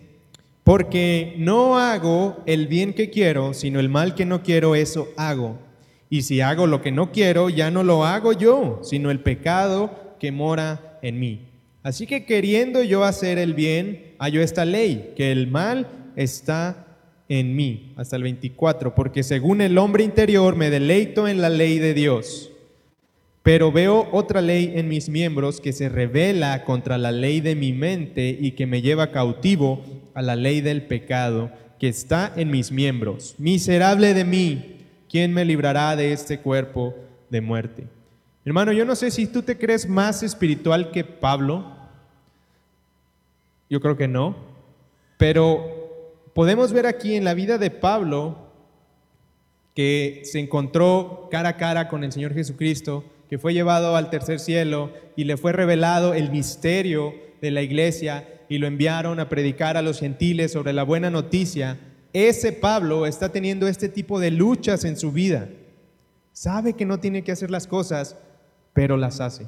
porque 0.64 1.34
no 1.38 1.78
hago 1.78 2.42
el 2.46 2.66
bien 2.66 2.94
que 2.94 3.10
quiero, 3.10 3.54
sino 3.54 3.78
el 3.78 3.90
mal 3.90 4.14
que 4.14 4.24
no 4.24 4.42
quiero, 4.42 4.74
eso 4.74 5.08
hago. 5.16 5.65
Y 6.08 6.22
si 6.22 6.40
hago 6.40 6.66
lo 6.66 6.82
que 6.82 6.92
no 6.92 7.10
quiero, 7.10 7.50
ya 7.50 7.70
no 7.70 7.82
lo 7.82 8.04
hago 8.04 8.32
yo, 8.32 8.80
sino 8.82 9.10
el 9.10 9.20
pecado 9.20 10.14
que 10.20 10.32
mora 10.32 10.98
en 11.02 11.18
mí. 11.18 11.48
Así 11.82 12.06
que 12.06 12.24
queriendo 12.24 12.82
yo 12.82 13.04
hacer 13.04 13.38
el 13.38 13.54
bien, 13.54 14.14
hallo 14.18 14.42
esta 14.42 14.64
ley, 14.64 15.12
que 15.16 15.32
el 15.32 15.46
mal 15.46 15.88
está 16.16 16.86
en 17.28 17.54
mí. 17.56 17.92
Hasta 17.96 18.16
el 18.16 18.22
24, 18.22 18.94
porque 18.94 19.22
según 19.22 19.60
el 19.60 19.78
hombre 19.78 20.04
interior 20.04 20.56
me 20.56 20.70
deleito 20.70 21.28
en 21.28 21.40
la 21.40 21.48
ley 21.48 21.78
de 21.78 21.94
Dios. 21.94 22.50
Pero 23.42 23.70
veo 23.70 24.08
otra 24.10 24.40
ley 24.40 24.72
en 24.74 24.88
mis 24.88 25.08
miembros 25.08 25.60
que 25.60 25.72
se 25.72 25.88
revela 25.88 26.64
contra 26.64 26.98
la 26.98 27.12
ley 27.12 27.40
de 27.40 27.54
mi 27.54 27.72
mente 27.72 28.36
y 28.40 28.52
que 28.52 28.66
me 28.66 28.82
lleva 28.82 29.12
cautivo 29.12 29.84
a 30.14 30.22
la 30.22 30.34
ley 30.34 30.60
del 30.60 30.82
pecado 30.82 31.52
que 31.78 31.88
está 31.88 32.32
en 32.34 32.50
mis 32.50 32.72
miembros. 32.72 33.36
Miserable 33.38 34.14
de 34.14 34.24
mí 34.24 34.75
¿quién 35.08 35.32
me 35.32 35.44
librará 35.44 35.96
de 35.96 36.12
este 36.12 36.38
cuerpo 36.40 36.94
de 37.30 37.40
muerte? 37.40 37.86
Hermano, 38.44 38.72
yo 38.72 38.84
no 38.84 38.94
sé 38.94 39.10
si 39.10 39.26
tú 39.26 39.42
te 39.42 39.58
crees 39.58 39.88
más 39.88 40.22
espiritual 40.22 40.92
que 40.92 41.04
Pablo. 41.04 41.72
Yo 43.68 43.80
creo 43.80 43.96
que 43.96 44.06
no. 44.06 44.36
Pero 45.18 46.12
podemos 46.34 46.72
ver 46.72 46.86
aquí 46.86 47.14
en 47.14 47.24
la 47.24 47.34
vida 47.34 47.58
de 47.58 47.70
Pablo 47.70 48.46
que 49.74 50.22
se 50.24 50.38
encontró 50.38 51.28
cara 51.30 51.50
a 51.50 51.56
cara 51.56 51.88
con 51.88 52.04
el 52.04 52.12
Señor 52.12 52.34
Jesucristo, 52.34 53.04
que 53.28 53.38
fue 53.38 53.52
llevado 53.52 53.96
al 53.96 54.10
tercer 54.10 54.38
cielo 54.38 54.92
y 55.16 55.24
le 55.24 55.36
fue 55.36 55.52
revelado 55.52 56.14
el 56.14 56.30
misterio 56.30 57.14
de 57.42 57.50
la 57.50 57.62
iglesia 57.62 58.28
y 58.48 58.58
lo 58.58 58.66
enviaron 58.66 59.20
a 59.20 59.28
predicar 59.28 59.76
a 59.76 59.82
los 59.82 59.98
gentiles 59.98 60.52
sobre 60.52 60.72
la 60.72 60.84
buena 60.84 61.10
noticia 61.10 61.78
ese 62.16 62.50
Pablo 62.50 63.04
está 63.04 63.28
teniendo 63.28 63.68
este 63.68 63.90
tipo 63.90 64.18
de 64.18 64.30
luchas 64.30 64.86
en 64.86 64.96
su 64.96 65.12
vida. 65.12 65.50
Sabe 66.32 66.72
que 66.72 66.86
no 66.86 66.98
tiene 66.98 67.22
que 67.22 67.30
hacer 67.30 67.50
las 67.50 67.66
cosas, 67.66 68.16
pero 68.72 68.96
las 68.96 69.20
hace. 69.20 69.46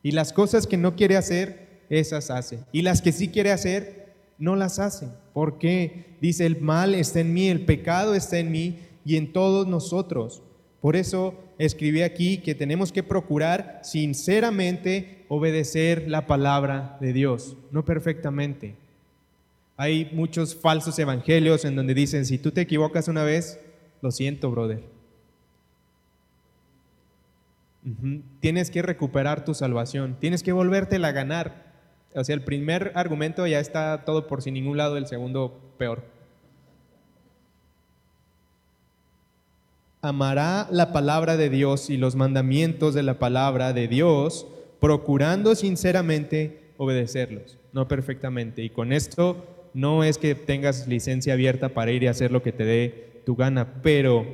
Y 0.00 0.12
las 0.12 0.32
cosas 0.32 0.68
que 0.68 0.76
no 0.76 0.94
quiere 0.94 1.16
hacer, 1.16 1.82
esas 1.90 2.30
hace. 2.30 2.60
Y 2.70 2.82
las 2.82 3.02
que 3.02 3.10
sí 3.10 3.26
quiere 3.26 3.50
hacer, 3.50 4.14
no 4.38 4.54
las 4.54 4.78
hace. 4.78 5.08
¿Por 5.32 5.58
qué? 5.58 6.16
Dice, 6.20 6.46
el 6.46 6.60
mal 6.60 6.94
está 6.94 7.18
en 7.18 7.34
mí, 7.34 7.48
el 7.48 7.64
pecado 7.64 8.14
está 8.14 8.38
en 8.38 8.52
mí 8.52 8.78
y 9.04 9.16
en 9.16 9.32
todos 9.32 9.66
nosotros. 9.66 10.44
Por 10.80 10.94
eso 10.94 11.34
escribí 11.58 12.02
aquí 12.02 12.38
que 12.38 12.54
tenemos 12.54 12.92
que 12.92 13.02
procurar 13.02 13.80
sinceramente 13.82 15.24
obedecer 15.28 16.08
la 16.08 16.28
palabra 16.28 16.98
de 17.00 17.12
Dios, 17.12 17.56
no 17.72 17.84
perfectamente. 17.84 18.83
Hay 19.76 20.10
muchos 20.12 20.54
falsos 20.54 20.98
evangelios 20.98 21.64
en 21.64 21.74
donde 21.74 21.94
dicen, 21.94 22.24
si 22.26 22.38
tú 22.38 22.52
te 22.52 22.60
equivocas 22.60 23.08
una 23.08 23.24
vez, 23.24 23.60
lo 24.02 24.10
siento, 24.10 24.50
brother. 24.50 24.82
Tienes 28.40 28.70
que 28.70 28.82
recuperar 28.82 29.44
tu 29.44 29.52
salvación, 29.52 30.16
tienes 30.18 30.42
que 30.42 30.52
volvértela 30.52 31.08
a 31.08 31.12
ganar. 31.12 31.74
O 32.14 32.22
sea, 32.22 32.34
el 32.34 32.42
primer 32.42 32.92
argumento 32.94 33.46
ya 33.46 33.58
está 33.58 34.04
todo 34.04 34.26
por 34.26 34.42
sin 34.42 34.54
ningún 34.54 34.76
lado, 34.76 34.96
el 34.96 35.06
segundo 35.06 35.74
peor. 35.76 36.04
Amará 40.00 40.68
la 40.70 40.92
palabra 40.92 41.36
de 41.36 41.50
Dios 41.50 41.90
y 41.90 41.96
los 41.96 42.14
mandamientos 42.14 42.94
de 42.94 43.02
la 43.02 43.18
palabra 43.18 43.72
de 43.72 43.88
Dios, 43.88 44.46
procurando 44.80 45.54
sinceramente 45.54 46.72
obedecerlos, 46.76 47.58
no 47.72 47.88
perfectamente. 47.88 48.62
Y 48.62 48.70
con 48.70 48.92
esto 48.92 49.53
no 49.74 50.04
es 50.04 50.18
que 50.18 50.34
tengas 50.34 50.86
licencia 50.86 51.34
abierta 51.34 51.68
para 51.68 51.90
ir 51.90 52.04
y 52.04 52.06
hacer 52.06 52.30
lo 52.30 52.42
que 52.42 52.52
te 52.52 52.64
dé 52.64 53.22
tu 53.26 53.34
gana, 53.34 53.82
pero 53.82 54.24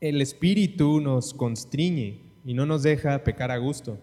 el 0.00 0.22
Espíritu 0.22 1.00
nos 1.00 1.34
constriñe 1.34 2.20
y 2.44 2.54
no 2.54 2.64
nos 2.64 2.82
deja 2.82 3.22
pecar 3.24 3.50
a 3.50 3.58
gusto. 3.58 3.98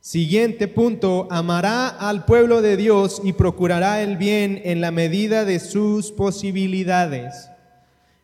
Siguiente 0.00 0.66
punto, 0.66 1.28
amará 1.30 1.88
al 1.88 2.24
pueblo 2.24 2.60
de 2.60 2.76
Dios 2.76 3.20
y 3.24 3.32
procurará 3.34 4.02
el 4.02 4.16
bien 4.16 4.60
en 4.64 4.80
la 4.80 4.90
medida 4.90 5.44
de 5.44 5.60
sus 5.60 6.10
posibilidades. 6.10 7.48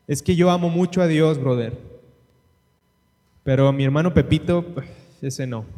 Es 0.06 0.22
que 0.22 0.34
yo 0.34 0.50
amo 0.50 0.70
mucho 0.70 1.02
a 1.02 1.06
Dios, 1.06 1.38
brother. 1.38 1.78
Pero 3.44 3.72
mi 3.72 3.84
hermano 3.84 4.12
Pepito, 4.12 4.64
ese 5.22 5.46
no. 5.46 5.77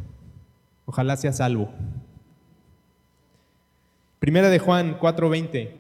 Ojalá 0.90 1.16
sea 1.16 1.33
salvo. 1.33 1.70
Primera 4.18 4.50
de 4.50 4.59
Juan 4.59 4.98
4:20. 4.98 5.70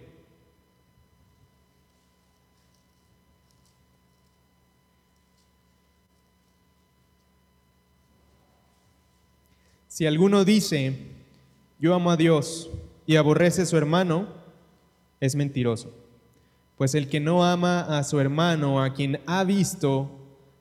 Si 9.88 10.06
alguno 10.06 10.44
dice, 10.44 10.96
yo 11.80 11.92
amo 11.92 12.12
a 12.12 12.16
Dios 12.16 12.70
y 13.04 13.16
aborrece 13.16 13.62
a 13.62 13.66
su 13.66 13.76
hermano, 13.76 14.28
es 15.18 15.34
mentiroso. 15.34 15.92
Pues 16.78 16.94
el 16.94 17.08
que 17.08 17.18
no 17.18 17.44
ama 17.44 17.98
a 17.98 18.04
su 18.04 18.20
hermano, 18.20 18.80
a 18.80 18.94
quien 18.94 19.20
ha 19.26 19.42
visto, 19.42 20.08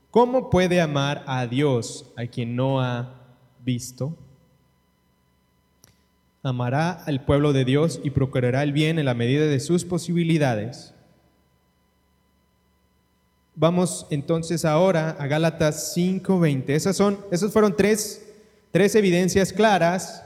¿cómo 0.09 0.49
puede 0.49 0.81
amar 0.81 1.23
a 1.27 1.45
Dios, 1.45 2.11
a 2.17 2.25
quien 2.25 2.55
no 2.55 2.81
ha 2.81 3.13
visto? 3.63 4.17
Amará 6.43 6.91
al 6.91 7.25
pueblo 7.25 7.53
de 7.53 7.65
Dios 7.65 7.99
y 8.03 8.11
procurará 8.11 8.63
el 8.63 8.71
bien 8.71 8.99
en 8.99 9.05
la 9.05 9.13
medida 9.13 9.45
de 9.45 9.59
sus 9.59 9.85
posibilidades. 9.85 10.93
Vamos 13.55 14.07
entonces 14.09 14.63
ahora 14.63 15.17
a 15.19 15.27
Gálatas 15.27 15.93
5:20. 15.95 16.75
Esas, 16.75 16.95
son, 16.95 17.19
esas 17.31 17.51
fueron 17.51 17.75
tres 17.75 18.25
tres 18.71 18.95
evidencias 18.95 19.51
claras 19.51 20.23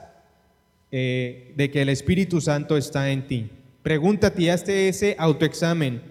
eh, 0.91 1.53
de 1.55 1.71
que 1.71 1.81
el 1.81 1.89
Espíritu 1.89 2.41
Santo 2.41 2.77
está 2.77 3.09
en 3.11 3.27
ti. 3.27 3.49
Pregúntate 3.81 4.51
hazte 4.51 4.87
ese 4.87 5.15
autoexamen. 5.17 6.01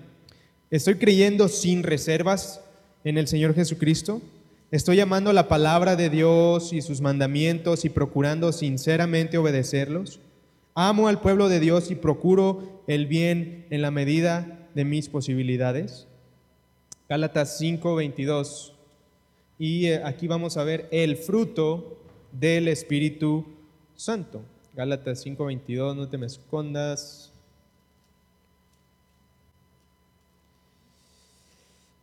¿Estoy 0.71 0.97
creyendo 0.97 1.49
sin 1.49 1.83
reservas 1.83 2.61
en 3.05 3.19
el 3.19 3.29
Señor 3.29 3.55
Jesucristo? 3.55 4.23
¿Estoy 4.73 5.01
amando 5.01 5.35
la 5.35 5.49
palabra 5.49 5.97
de 5.97 6.09
Dios 6.09 6.73
y 6.73 6.81
sus 6.81 7.03
mandamientos 7.03 7.85
y 7.85 7.91
procurando 7.91 8.53
sinceramente 8.53 9.37
obedecerlos? 9.37 10.19
¿Amo 10.75 11.09
al 11.09 11.21
pueblo 11.21 11.51
de 11.51 11.61
Dios 11.61 11.91
y 11.91 11.95
procuro 11.95 12.83
el 12.87 13.07
bien 13.07 13.67
en 13.69 13.83
la 13.83 13.91
medida 13.91 14.71
de 14.75 14.87
mis 14.87 15.11
posibilidades? 15.11 16.09
Gálatas 17.07 17.61
5:22. 17.61 18.73
Y 19.59 19.89
eh, 19.89 20.01
aquí 20.07 20.27
vamos 20.27 20.57
a 20.57 20.65
ver 20.65 20.89
el 20.91 21.19
fruto 21.19 21.99
del 22.33 22.67
Espíritu 22.67 23.45
Santo. 23.95 24.41
Gálatas 24.73 25.27
5:22, 25.27 25.95
no 25.95 26.09
te 26.09 26.17
me 26.17 26.25
escondas. 26.25 27.32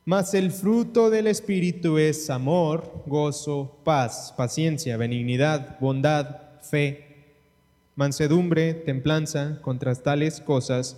Mas 0.09 0.33
el 0.33 0.49
fruto 0.49 1.11
del 1.11 1.27
Espíritu 1.27 1.99
es 1.99 2.31
amor, 2.31 3.03
gozo, 3.05 3.79
paz, 3.83 4.33
paciencia, 4.35 4.97
benignidad, 4.97 5.79
bondad, 5.79 6.59
fe, 6.63 7.27
mansedumbre, 7.95 8.73
templanza. 8.73 9.59
Contra 9.61 9.93
tales 9.93 10.41
cosas 10.41 10.97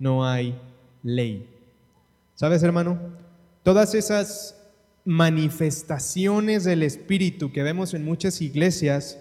no 0.00 0.26
hay 0.26 0.60
ley. 1.04 1.48
¿Sabes, 2.34 2.64
hermano? 2.64 2.98
Todas 3.62 3.94
esas 3.94 4.60
manifestaciones 5.04 6.64
del 6.64 6.82
Espíritu 6.82 7.52
que 7.52 7.62
vemos 7.62 7.94
en 7.94 8.04
muchas 8.04 8.42
iglesias 8.42 9.20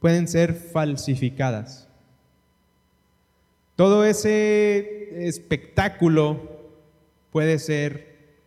pueden 0.00 0.28
ser 0.28 0.52
falsificadas. 0.52 1.88
Todo 3.74 4.04
ese 4.04 5.26
espectáculo 5.26 6.60
puede 7.32 7.58
ser 7.58 8.05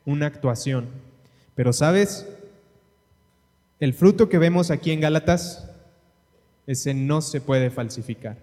una 0.10 0.28
actuación. 0.28 0.88
Pero 1.56 1.74
sabes, 1.74 2.28
el 3.80 3.93
fruto 3.93 4.30
que 4.30 4.38
vemos 4.38 4.72
aquí 4.72 4.91
en 4.91 5.02
Gálatas, 5.02 5.69
ese 6.67 6.93
no 6.93 7.22
se 7.22 7.41
puede 7.41 7.69
falsificar. 7.69 8.38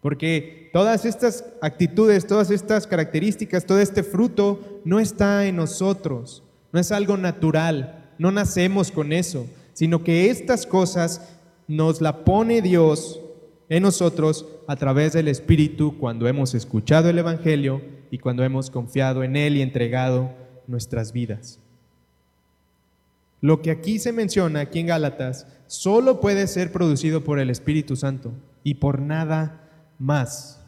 Porque 0.00 0.70
todas 0.72 1.04
estas 1.04 1.44
actitudes, 1.60 2.26
todas 2.26 2.50
estas 2.50 2.86
características, 2.86 3.66
todo 3.66 3.80
este 3.80 4.02
fruto 4.02 4.80
no 4.84 5.00
está 5.00 5.46
en 5.46 5.56
nosotros 5.56 6.42
no 6.76 6.80
es 6.80 6.92
algo 6.92 7.16
natural, 7.16 8.10
no 8.18 8.30
nacemos 8.30 8.92
con 8.92 9.14
eso, 9.14 9.46
sino 9.72 10.04
que 10.04 10.28
estas 10.28 10.66
cosas 10.66 11.38
nos 11.68 12.02
la 12.02 12.22
pone 12.22 12.60
Dios 12.60 13.18
en 13.70 13.82
nosotros 13.82 14.46
a 14.68 14.76
través 14.76 15.14
del 15.14 15.28
Espíritu 15.28 15.96
cuando 15.98 16.28
hemos 16.28 16.54
escuchado 16.54 17.08
el 17.08 17.18
Evangelio 17.18 17.80
y 18.10 18.18
cuando 18.18 18.44
hemos 18.44 18.70
confiado 18.70 19.24
en 19.24 19.36
Él 19.36 19.56
y 19.56 19.62
entregado 19.62 20.34
nuestras 20.68 21.12
vidas. 21.12 21.58
Lo 23.40 23.62
que 23.62 23.70
aquí 23.70 23.98
se 23.98 24.12
menciona, 24.12 24.60
aquí 24.60 24.80
en 24.80 24.86
Gálatas, 24.86 25.46
solo 25.66 26.20
puede 26.20 26.46
ser 26.46 26.72
producido 26.72 27.22
por 27.22 27.38
el 27.38 27.50
Espíritu 27.50 27.96
Santo 27.96 28.32
y 28.64 28.74
por 28.74 29.00
nada 29.00 29.68
más. 29.98 30.60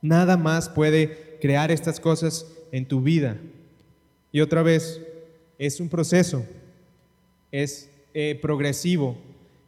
Nada 0.00 0.36
más 0.36 0.68
puede 0.68 1.38
crear 1.40 1.70
estas 1.70 1.98
cosas 1.98 2.46
en 2.72 2.86
tu 2.86 3.00
vida. 3.00 3.36
Y 4.30 4.40
otra 4.40 4.62
vez, 4.62 5.00
es 5.58 5.80
un 5.80 5.88
proceso, 5.88 6.44
es 7.50 7.90
eh, 8.14 8.38
progresivo. 8.40 9.16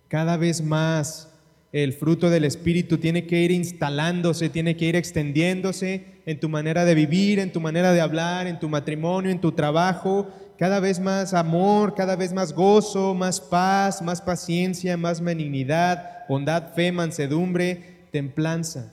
Cada 0.08 0.36
vez 0.36 0.62
más 0.62 1.28
el 1.72 1.92
fruto 1.92 2.30
del 2.30 2.44
Espíritu 2.44 2.98
tiene 2.98 3.26
que 3.26 3.42
ir 3.42 3.50
instalándose, 3.50 4.48
tiene 4.48 4.76
que 4.76 4.86
ir 4.86 4.96
extendiéndose 4.96 6.13
en 6.26 6.40
tu 6.40 6.48
manera 6.48 6.84
de 6.84 6.94
vivir, 6.94 7.38
en 7.38 7.52
tu 7.52 7.60
manera 7.60 7.92
de 7.92 8.00
hablar, 8.00 8.46
en 8.46 8.58
tu 8.58 8.68
matrimonio, 8.68 9.30
en 9.30 9.40
tu 9.40 9.52
trabajo. 9.52 10.28
Cada 10.58 10.80
vez 10.80 11.00
más 11.00 11.34
amor, 11.34 11.94
cada 11.94 12.16
vez 12.16 12.32
más 12.32 12.52
gozo, 12.52 13.14
más 13.14 13.40
paz, 13.40 14.00
más 14.00 14.22
paciencia, 14.22 14.96
más 14.96 15.20
benignidad, 15.20 16.26
bondad, 16.28 16.72
fe, 16.74 16.92
mansedumbre, 16.92 18.06
templanza. 18.10 18.92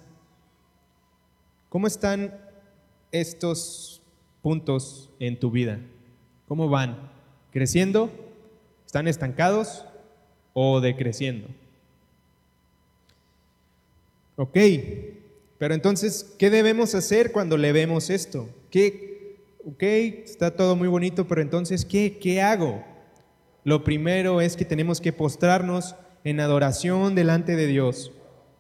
¿Cómo 1.70 1.88
están 1.88 2.34
estos 3.12 4.02
puntos 4.42 5.10
en 5.20 5.40
tu 5.40 5.52
vida? 5.52 5.80
¿Cómo 6.48 6.68
van? 6.68 7.12
¿Creciendo? 7.52 8.12
¿Están 8.86 9.08
estancados 9.08 9.86
o 10.54 10.82
decreciendo? 10.82 11.48
Ok, 14.36 14.58
pero 15.62 15.76
entonces, 15.76 16.34
¿qué 16.40 16.50
debemos 16.50 16.96
hacer 16.96 17.32
cuando 17.32 17.56
le 17.56 17.72
vemos 17.72 18.10
esto? 18.10 18.50
¿Qué, 18.72 19.38
ok, 19.64 19.84
está 19.84 20.56
todo 20.56 20.76
muy 20.76 20.88
bonito, 20.88 21.28
pero 21.28 21.40
entonces, 21.40 21.86
¿qué, 21.86 22.18
qué 22.20 22.42
hago? 22.42 22.84
Lo 23.64 23.84
primero 23.84 24.42
es 24.42 24.56
que 24.56 24.66
tenemos 24.66 25.00
que 25.00 25.14
postrarnos 25.14 25.94
en 26.24 26.40
adoración 26.40 27.14
delante 27.14 27.56
de 27.56 27.68
Dios, 27.68 28.12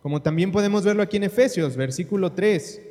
como 0.04 0.22
también 0.22 0.52
podemos 0.52 0.84
verlo 0.84 1.02
aquí 1.02 1.18
en 1.18 1.24
Efesios, 1.24 1.76
versículo 1.76 2.34
3. 2.34 2.82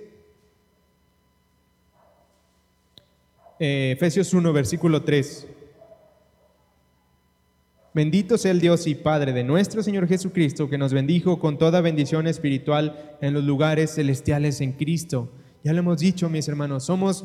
Eh, 3.60 3.92
Efesios 3.92 4.34
1, 4.34 4.52
versículo 4.52 5.04
3. 5.04 5.46
Bendito 7.92 8.38
sea 8.38 8.52
el 8.52 8.60
Dios 8.60 8.86
y 8.86 8.94
Padre 8.94 9.32
de 9.32 9.42
nuestro 9.42 9.82
Señor 9.82 10.06
Jesucristo, 10.06 10.70
que 10.70 10.78
nos 10.78 10.92
bendijo 10.92 11.40
con 11.40 11.58
toda 11.58 11.80
bendición 11.80 12.28
espiritual 12.28 13.16
en 13.20 13.34
los 13.34 13.42
lugares 13.42 13.96
celestiales 13.96 14.60
en 14.60 14.74
Cristo. 14.74 15.28
Ya 15.64 15.72
lo 15.72 15.80
hemos 15.80 15.98
dicho, 15.98 16.28
mis 16.28 16.46
hermanos, 16.46 16.84
somos 16.84 17.24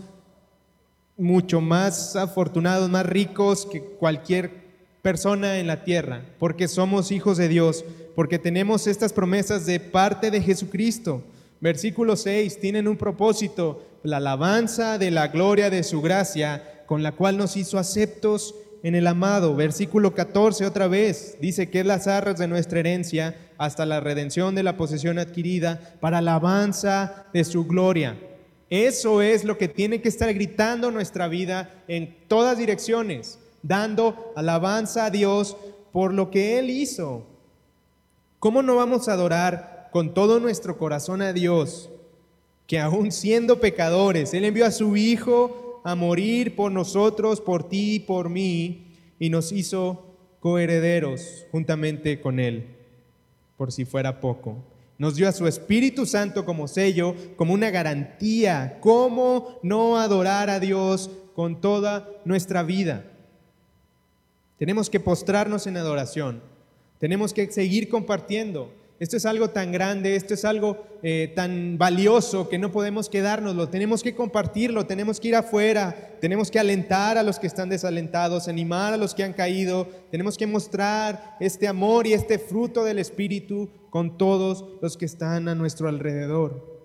mucho 1.17 1.61
más 1.61 2.15
afortunados, 2.15 2.89
más 2.89 3.05
ricos 3.05 3.67
que 3.67 3.79
cualquier 3.79 4.65
persona 5.03 5.59
en 5.59 5.67
la 5.67 5.83
tierra, 5.83 6.25
porque 6.39 6.67
somos 6.67 7.11
hijos 7.11 7.37
de 7.37 7.47
Dios, 7.47 7.85
porque 8.15 8.39
tenemos 8.39 8.87
estas 8.87 9.13
promesas 9.13 9.67
de 9.67 9.79
parte 9.79 10.31
de 10.31 10.41
Jesucristo. 10.41 11.23
Versículo 11.61 12.15
6, 12.15 12.59
tienen 12.59 12.87
un 12.87 12.97
propósito, 12.97 13.85
la 14.01 14.17
alabanza 14.17 14.97
de 14.97 15.11
la 15.11 15.27
gloria 15.27 15.69
de 15.69 15.83
su 15.83 16.01
gracia, 16.01 16.83
con 16.87 17.03
la 17.03 17.11
cual 17.11 17.37
nos 17.37 17.55
hizo 17.55 17.77
aceptos 17.77 18.55
en 18.85 18.93
el 18.93 19.07
amado. 19.07 19.55
Versículo 19.55 20.13
14 20.13 20.63
otra 20.63 20.87
vez, 20.87 21.39
dice 21.41 21.71
que 21.71 21.79
es 21.79 21.85
las 21.87 22.05
arras 22.05 22.37
de 22.37 22.47
nuestra 22.47 22.79
herencia 22.79 23.35
hasta 23.57 23.83
la 23.83 23.99
redención 23.99 24.53
de 24.53 24.61
la 24.61 24.77
posesión 24.77 25.17
adquirida 25.17 25.95
para 25.99 26.19
alabanza 26.19 27.25
de 27.33 27.43
su 27.45 27.65
gloria. 27.65 28.15
Eso 28.69 29.23
es 29.23 29.43
lo 29.43 29.57
que 29.57 29.67
tiene 29.67 30.01
que 30.01 30.09
estar 30.09 30.31
gritando 30.35 30.91
nuestra 30.91 31.27
vida 31.27 31.83
en 31.87 32.15
todas 32.27 32.59
direcciones, 32.59 33.39
dando 33.63 34.31
alabanza 34.35 35.05
a 35.05 35.09
Dios 35.09 35.57
por 35.91 36.13
lo 36.13 36.29
que 36.29 36.59
Él 36.59 36.69
hizo. 36.69 37.25
¿Cómo 38.37 38.61
no 38.61 38.75
vamos 38.75 39.09
a 39.09 39.13
adorar 39.13 39.89
con 39.91 40.13
todo 40.13 40.39
nuestro 40.39 40.77
corazón 40.77 41.23
a 41.23 41.33
Dios, 41.33 41.89
que 42.67 42.79
aún 42.79 43.11
siendo 43.11 43.59
pecadores, 43.59 44.35
Él 44.35 44.45
envió 44.45 44.67
a 44.67 44.71
su 44.71 44.95
Hijo 44.95 45.64
a 45.85 45.93
morir 45.93 46.55
por 46.55 46.71
nosotros, 46.71 47.39
por 47.39 47.69
ti 47.69 47.95
y 47.95 47.99
por 47.99 48.27
mí, 48.27 48.87
y 49.19 49.29
nos 49.29 49.51
hizo 49.51 50.03
coherederos 50.39 51.45
juntamente 51.51 52.19
con 52.19 52.39
Él, 52.39 52.65
por 53.55 53.71
si 53.71 53.85
fuera 53.85 54.19
poco? 54.19 54.57
Nos 54.97 55.15
dio 55.15 55.29
a 55.29 55.31
su 55.31 55.45
Espíritu 55.45 56.07
Santo 56.07 56.43
como 56.43 56.67
sello, 56.67 57.13
como 57.35 57.53
una 57.53 57.69
garantía. 57.69 58.79
¿Cómo 58.81 59.59
no 59.61 59.99
adorar 59.99 60.49
a 60.49 60.59
Dios 60.59 61.11
con 61.35 61.61
toda 61.61 62.09
nuestra 62.25 62.63
vida? 62.63 63.05
Tenemos 64.57 64.89
que 64.89 64.99
postrarnos 64.99 65.67
en 65.67 65.77
adoración. 65.77 66.41
Tenemos 66.97 67.31
que 67.31 67.51
seguir 67.51 67.89
compartiendo. 67.89 68.73
Esto 68.97 69.17
es 69.17 69.25
algo 69.25 69.49
tan 69.49 69.73
grande, 69.73 70.15
esto 70.15 70.33
es 70.33 70.45
algo 70.45 70.85
eh, 71.03 71.33
tan 71.35 71.77
valioso 71.77 72.47
que 72.47 72.57
no 72.57 72.71
podemos 72.71 73.09
quedárnoslo. 73.09 73.67
Tenemos 73.67 74.01
que 74.01 74.15
compartirlo, 74.15 74.85
tenemos 74.85 75.19
que 75.19 75.27
ir 75.27 75.35
afuera, 75.35 76.13
tenemos 76.21 76.49
que 76.49 76.59
alentar 76.59 77.17
a 77.17 77.23
los 77.23 77.37
que 77.37 77.47
están 77.47 77.67
desalentados, 77.67 78.47
animar 78.47 78.93
a 78.93 78.97
los 78.97 79.13
que 79.13 79.23
han 79.23 79.33
caído. 79.33 79.89
Tenemos 80.11 80.37
que 80.37 80.47
mostrar 80.47 81.35
este 81.41 81.67
amor 81.67 82.07
y 82.07 82.13
este 82.13 82.39
fruto 82.39 82.85
del 82.85 82.99
Espíritu 82.99 83.69
con 83.89 84.17
todos 84.17 84.63
los 84.81 84.95
que 84.95 85.05
están 85.05 85.49
a 85.49 85.55
nuestro 85.55 85.89
alrededor. 85.89 86.75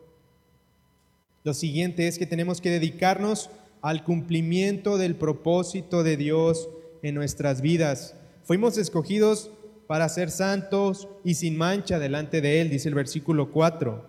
Lo 1.45 1.55
siguiente 1.55 2.09
es 2.09 2.19
que 2.19 2.27
tenemos 2.27 2.61
que 2.61 2.71
dedicarnos 2.71 3.51
al 3.83 4.03
cumplimiento 4.03 4.99
del 4.99 5.15
propósito 5.15 6.03
de 6.03 6.17
Dios 6.17 6.69
en 7.03 7.15
nuestras 7.15 7.61
vidas. 7.63 8.17
Fuimos 8.45 8.79
escogidos 8.79 9.53
para 9.91 10.09
ser 10.09 10.31
santos 10.31 11.09
y 11.25 11.35
sin 11.35 11.59
mancha 11.59 11.99
delante 11.99 12.41
de 12.41 12.61
Él, 12.61 12.71
dice 12.71 12.89
el 12.89 12.95
versículo 12.95 13.51
4. 13.51 14.09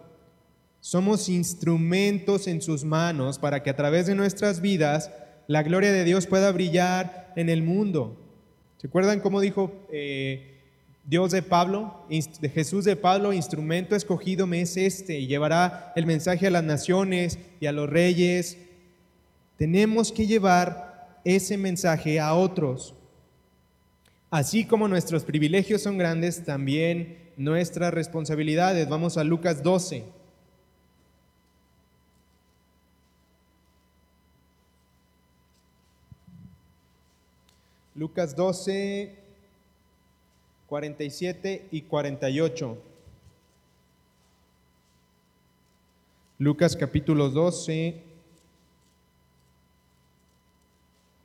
Somos 0.79 1.27
instrumentos 1.27 2.45
en 2.45 2.61
sus 2.61 2.83
manos 2.83 3.39
para 3.39 3.63
que 3.63 3.71
a 3.71 3.75
través 3.75 4.05
de 4.05 4.13
nuestras 4.13 4.61
vidas 4.61 5.09
la 5.47 5.63
gloria 5.63 5.91
de 5.91 6.03
Dios 6.03 6.27
pueda 6.27 6.51
brillar 6.51 7.33
en 7.35 7.49
el 7.49 7.63
mundo. 7.63 8.15
¿Se 8.77 8.85
acuerdan 8.85 9.21
cómo 9.21 9.41
dijo 9.41 9.73
eh, 9.91 10.59
Dios 11.03 11.31
de 11.31 11.41
Pablo, 11.41 12.05
de 12.07 12.49
Jesús 12.49 12.85
de 12.85 12.95
Pablo, 12.95 13.33
instrumento 13.33 13.95
escogido 13.95 14.45
me 14.45 14.61
es 14.61 14.77
este 14.77 15.17
y 15.17 15.25
llevará 15.25 15.93
el 15.95 16.05
mensaje 16.05 16.45
a 16.45 16.51
las 16.51 16.63
naciones 16.63 17.39
y 17.59 17.65
a 17.65 17.71
los 17.71 17.89
reyes? 17.89 18.59
Tenemos 19.57 20.11
que 20.11 20.27
llevar 20.27 21.17
ese 21.25 21.57
mensaje 21.57 22.19
a 22.19 22.35
otros. 22.35 22.93
Así 24.31 24.65
como 24.65 24.87
nuestros 24.87 25.25
privilegios 25.25 25.81
son 25.81 25.97
grandes, 25.97 26.45
también 26.45 27.33
nuestras 27.35 27.93
responsabilidades. 27.93 28.87
Vamos 28.87 29.17
a 29.17 29.25
Lucas 29.25 29.61
12. 29.61 30.05
Lucas 37.93 38.33
12, 38.33 39.17
47 40.67 41.67
y 41.69 41.81
48. 41.81 42.77
Lucas 46.39 46.77
capítulo 46.77 47.29
12, 47.29 48.11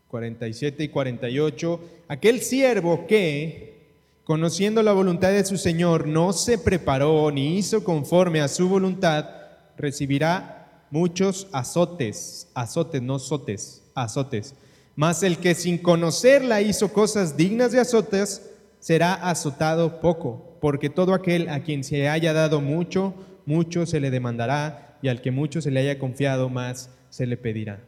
47 0.08 0.84
y 0.84 0.88
48, 0.88 1.80
aquel 2.08 2.40
siervo 2.40 3.06
que, 3.06 3.76
conociendo 4.24 4.82
la 4.82 4.92
voluntad 4.92 5.30
de 5.30 5.44
su 5.44 5.56
Señor, 5.56 6.06
no 6.06 6.32
se 6.32 6.58
preparó 6.58 7.30
ni 7.30 7.58
hizo 7.58 7.82
conforme 7.82 8.40
a 8.40 8.48
su 8.48 8.68
voluntad, 8.68 9.28
recibirá 9.76 10.84
muchos 10.90 11.48
azotes, 11.52 12.48
azotes, 12.54 13.02
no 13.02 13.16
azotes, 13.16 13.82
azotes. 13.94 14.54
Mas 14.94 15.22
el 15.22 15.38
que 15.38 15.54
sin 15.54 15.78
conocerla 15.78 16.62
hizo 16.62 16.92
cosas 16.92 17.36
dignas 17.36 17.72
de 17.72 17.80
azotes, 17.80 18.50
será 18.78 19.14
azotado 19.14 20.00
poco, 20.00 20.56
porque 20.60 20.88
todo 20.88 21.12
aquel 21.12 21.48
a 21.48 21.60
quien 21.60 21.82
se 21.82 22.08
haya 22.08 22.32
dado 22.32 22.60
mucho, 22.60 23.14
mucho 23.44 23.84
se 23.84 24.00
le 24.00 24.10
demandará, 24.10 24.98
y 25.02 25.08
al 25.08 25.20
que 25.20 25.30
mucho 25.30 25.60
se 25.60 25.70
le 25.70 25.80
haya 25.80 25.98
confiado, 25.98 26.48
más 26.48 26.90
se 27.10 27.26
le 27.26 27.36
pedirá. 27.36 27.80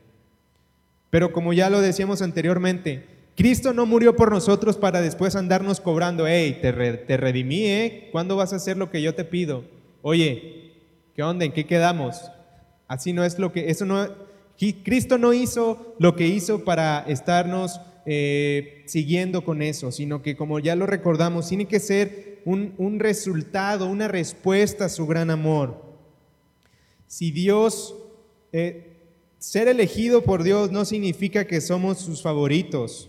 Pero 1.10 1.32
como 1.32 1.52
ya 1.52 1.70
lo 1.70 1.80
decíamos 1.80 2.22
anteriormente, 2.22 3.06
Cristo 3.36 3.72
no 3.72 3.86
murió 3.86 4.16
por 4.16 4.32
nosotros 4.32 4.76
para 4.76 5.00
después 5.00 5.36
andarnos 5.36 5.80
cobrando, 5.80 6.26
hey, 6.26 6.58
te, 6.60 6.72
te 6.72 7.16
redimí, 7.16 7.66
¿eh? 7.66 8.08
¿Cuándo 8.10 8.36
vas 8.36 8.52
a 8.52 8.56
hacer 8.56 8.76
lo 8.76 8.90
que 8.90 9.00
yo 9.00 9.14
te 9.14 9.24
pido? 9.24 9.64
Oye, 10.02 10.72
¿qué 11.14 11.22
onda? 11.22 11.44
¿En 11.44 11.52
qué 11.52 11.64
quedamos? 11.64 12.30
Así 12.88 13.12
no 13.12 13.24
es 13.24 13.38
lo 13.38 13.52
que, 13.52 13.70
eso 13.70 13.84
no, 13.84 14.08
Cristo 14.82 15.18
no 15.18 15.32
hizo 15.32 15.94
lo 15.98 16.16
que 16.16 16.26
hizo 16.26 16.64
para 16.64 17.04
estarnos 17.06 17.80
eh, 18.06 18.82
siguiendo 18.86 19.44
con 19.44 19.62
eso, 19.62 19.92
sino 19.92 20.22
que 20.22 20.36
como 20.36 20.58
ya 20.58 20.74
lo 20.74 20.86
recordamos, 20.86 21.48
tiene 21.48 21.66
que 21.66 21.78
ser 21.78 22.40
un, 22.44 22.74
un 22.78 22.98
resultado, 22.98 23.86
una 23.86 24.08
respuesta 24.08 24.86
a 24.86 24.88
su 24.88 25.06
gran 25.06 25.30
amor. 25.30 25.80
Si 27.06 27.30
Dios 27.30 27.94
eh, 28.52 28.87
ser 29.38 29.68
elegido 29.68 30.22
por 30.22 30.42
Dios 30.42 30.70
no 30.70 30.84
significa 30.84 31.46
que 31.46 31.60
somos 31.60 31.98
sus 31.98 32.22
favoritos, 32.22 33.08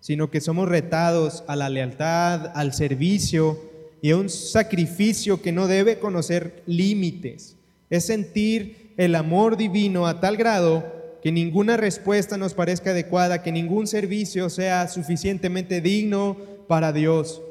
sino 0.00 0.30
que 0.30 0.40
somos 0.40 0.68
retados 0.68 1.44
a 1.46 1.56
la 1.56 1.68
lealtad, 1.68 2.52
al 2.54 2.72
servicio 2.72 3.58
y 4.00 4.10
a 4.10 4.16
un 4.16 4.30
sacrificio 4.30 5.42
que 5.42 5.52
no 5.52 5.66
debe 5.66 5.98
conocer 5.98 6.62
límites. 6.66 7.56
Es 7.90 8.06
sentir 8.06 8.92
el 8.96 9.14
amor 9.14 9.56
divino 9.56 10.06
a 10.06 10.20
tal 10.20 10.36
grado 10.36 11.00
que 11.22 11.32
ninguna 11.32 11.76
respuesta 11.76 12.38
nos 12.38 12.54
parezca 12.54 12.90
adecuada, 12.90 13.42
que 13.42 13.52
ningún 13.52 13.86
servicio 13.86 14.48
sea 14.48 14.88
suficientemente 14.88 15.82
digno 15.82 16.36
para 16.66 16.92
Dios. 16.92 17.42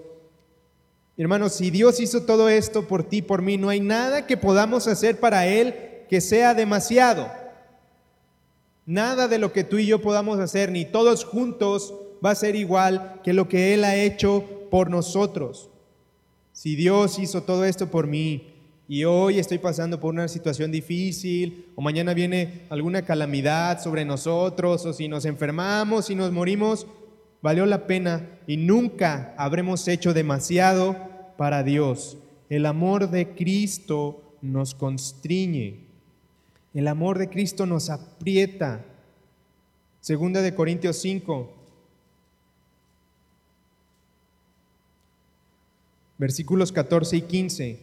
Hermanos, 1.18 1.54
si 1.54 1.70
Dios 1.70 2.00
hizo 2.00 2.24
todo 2.24 2.50
esto 2.50 2.88
por 2.88 3.04
ti, 3.04 3.22
por 3.22 3.42
mí, 3.42 3.58
no 3.58 3.70
hay 3.70 3.82
nada 3.82 4.26
que 4.26 4.38
podamos 4.38 4.88
hacer 4.88 5.20
para 5.20 5.46
Él 5.46 5.76
que 6.10 6.22
sea 6.22 6.56
demasiado. 6.56 7.30
Nada 8.90 9.28
de 9.28 9.38
lo 9.38 9.54
que 9.54 9.64
tú 9.64 9.78
y 9.78 9.86
yo 9.86 10.02
podamos 10.02 10.40
hacer, 10.40 10.72
ni 10.72 10.84
todos 10.84 11.24
juntos, 11.24 11.94
va 12.26 12.32
a 12.32 12.36
ser 12.36 12.56
igual 12.56 13.22
que 13.24 13.34
lo 13.34 13.48
que 13.48 13.76
Él 13.76 13.84
ha 13.84 13.96
hecho 13.96 14.44
por 14.72 14.90
nosotros. 14.90 15.70
Si 16.54 16.76
Dios 16.76 17.20
hizo 17.20 17.44
todo 17.44 17.66
esto 17.66 17.92
por 17.92 18.08
mí 18.08 18.52
y 18.88 19.04
hoy 19.04 19.38
estoy 19.38 19.60
pasando 19.60 20.00
por 20.00 20.12
una 20.12 20.28
situación 20.28 20.72
difícil 20.72 21.68
o 21.76 21.84
mañana 21.84 22.16
viene 22.16 22.64
alguna 22.72 23.04
calamidad 23.04 23.80
sobre 23.80 24.06
nosotros 24.06 24.84
o 24.88 24.92
si 24.92 25.08
nos 25.08 25.26
enfermamos 25.26 26.10
y 26.10 26.16
nos 26.16 26.32
morimos, 26.32 26.88
valió 27.44 27.68
la 27.68 27.86
pena 27.86 28.40
y 28.48 28.58
nunca 28.58 29.36
habremos 29.38 29.88
hecho 29.88 30.16
demasiado 30.16 30.96
para 31.38 31.62
Dios. 31.62 32.18
El 32.50 32.66
amor 32.66 33.12
de 33.12 33.36
Cristo 33.36 34.36
nos 34.42 34.74
constriñe. 34.74 35.89
El 36.74 36.88
amor 36.88 37.18
de 37.18 37.30
Cristo 37.30 37.66
nos 37.66 37.90
aprieta. 37.90 38.86
Segunda 40.02 40.42
de 40.42 40.56
Corintios 40.56 40.98
5, 40.98 41.52
versículos 46.18 46.72
14 46.72 47.18
y 47.18 47.22
15. 47.24 47.80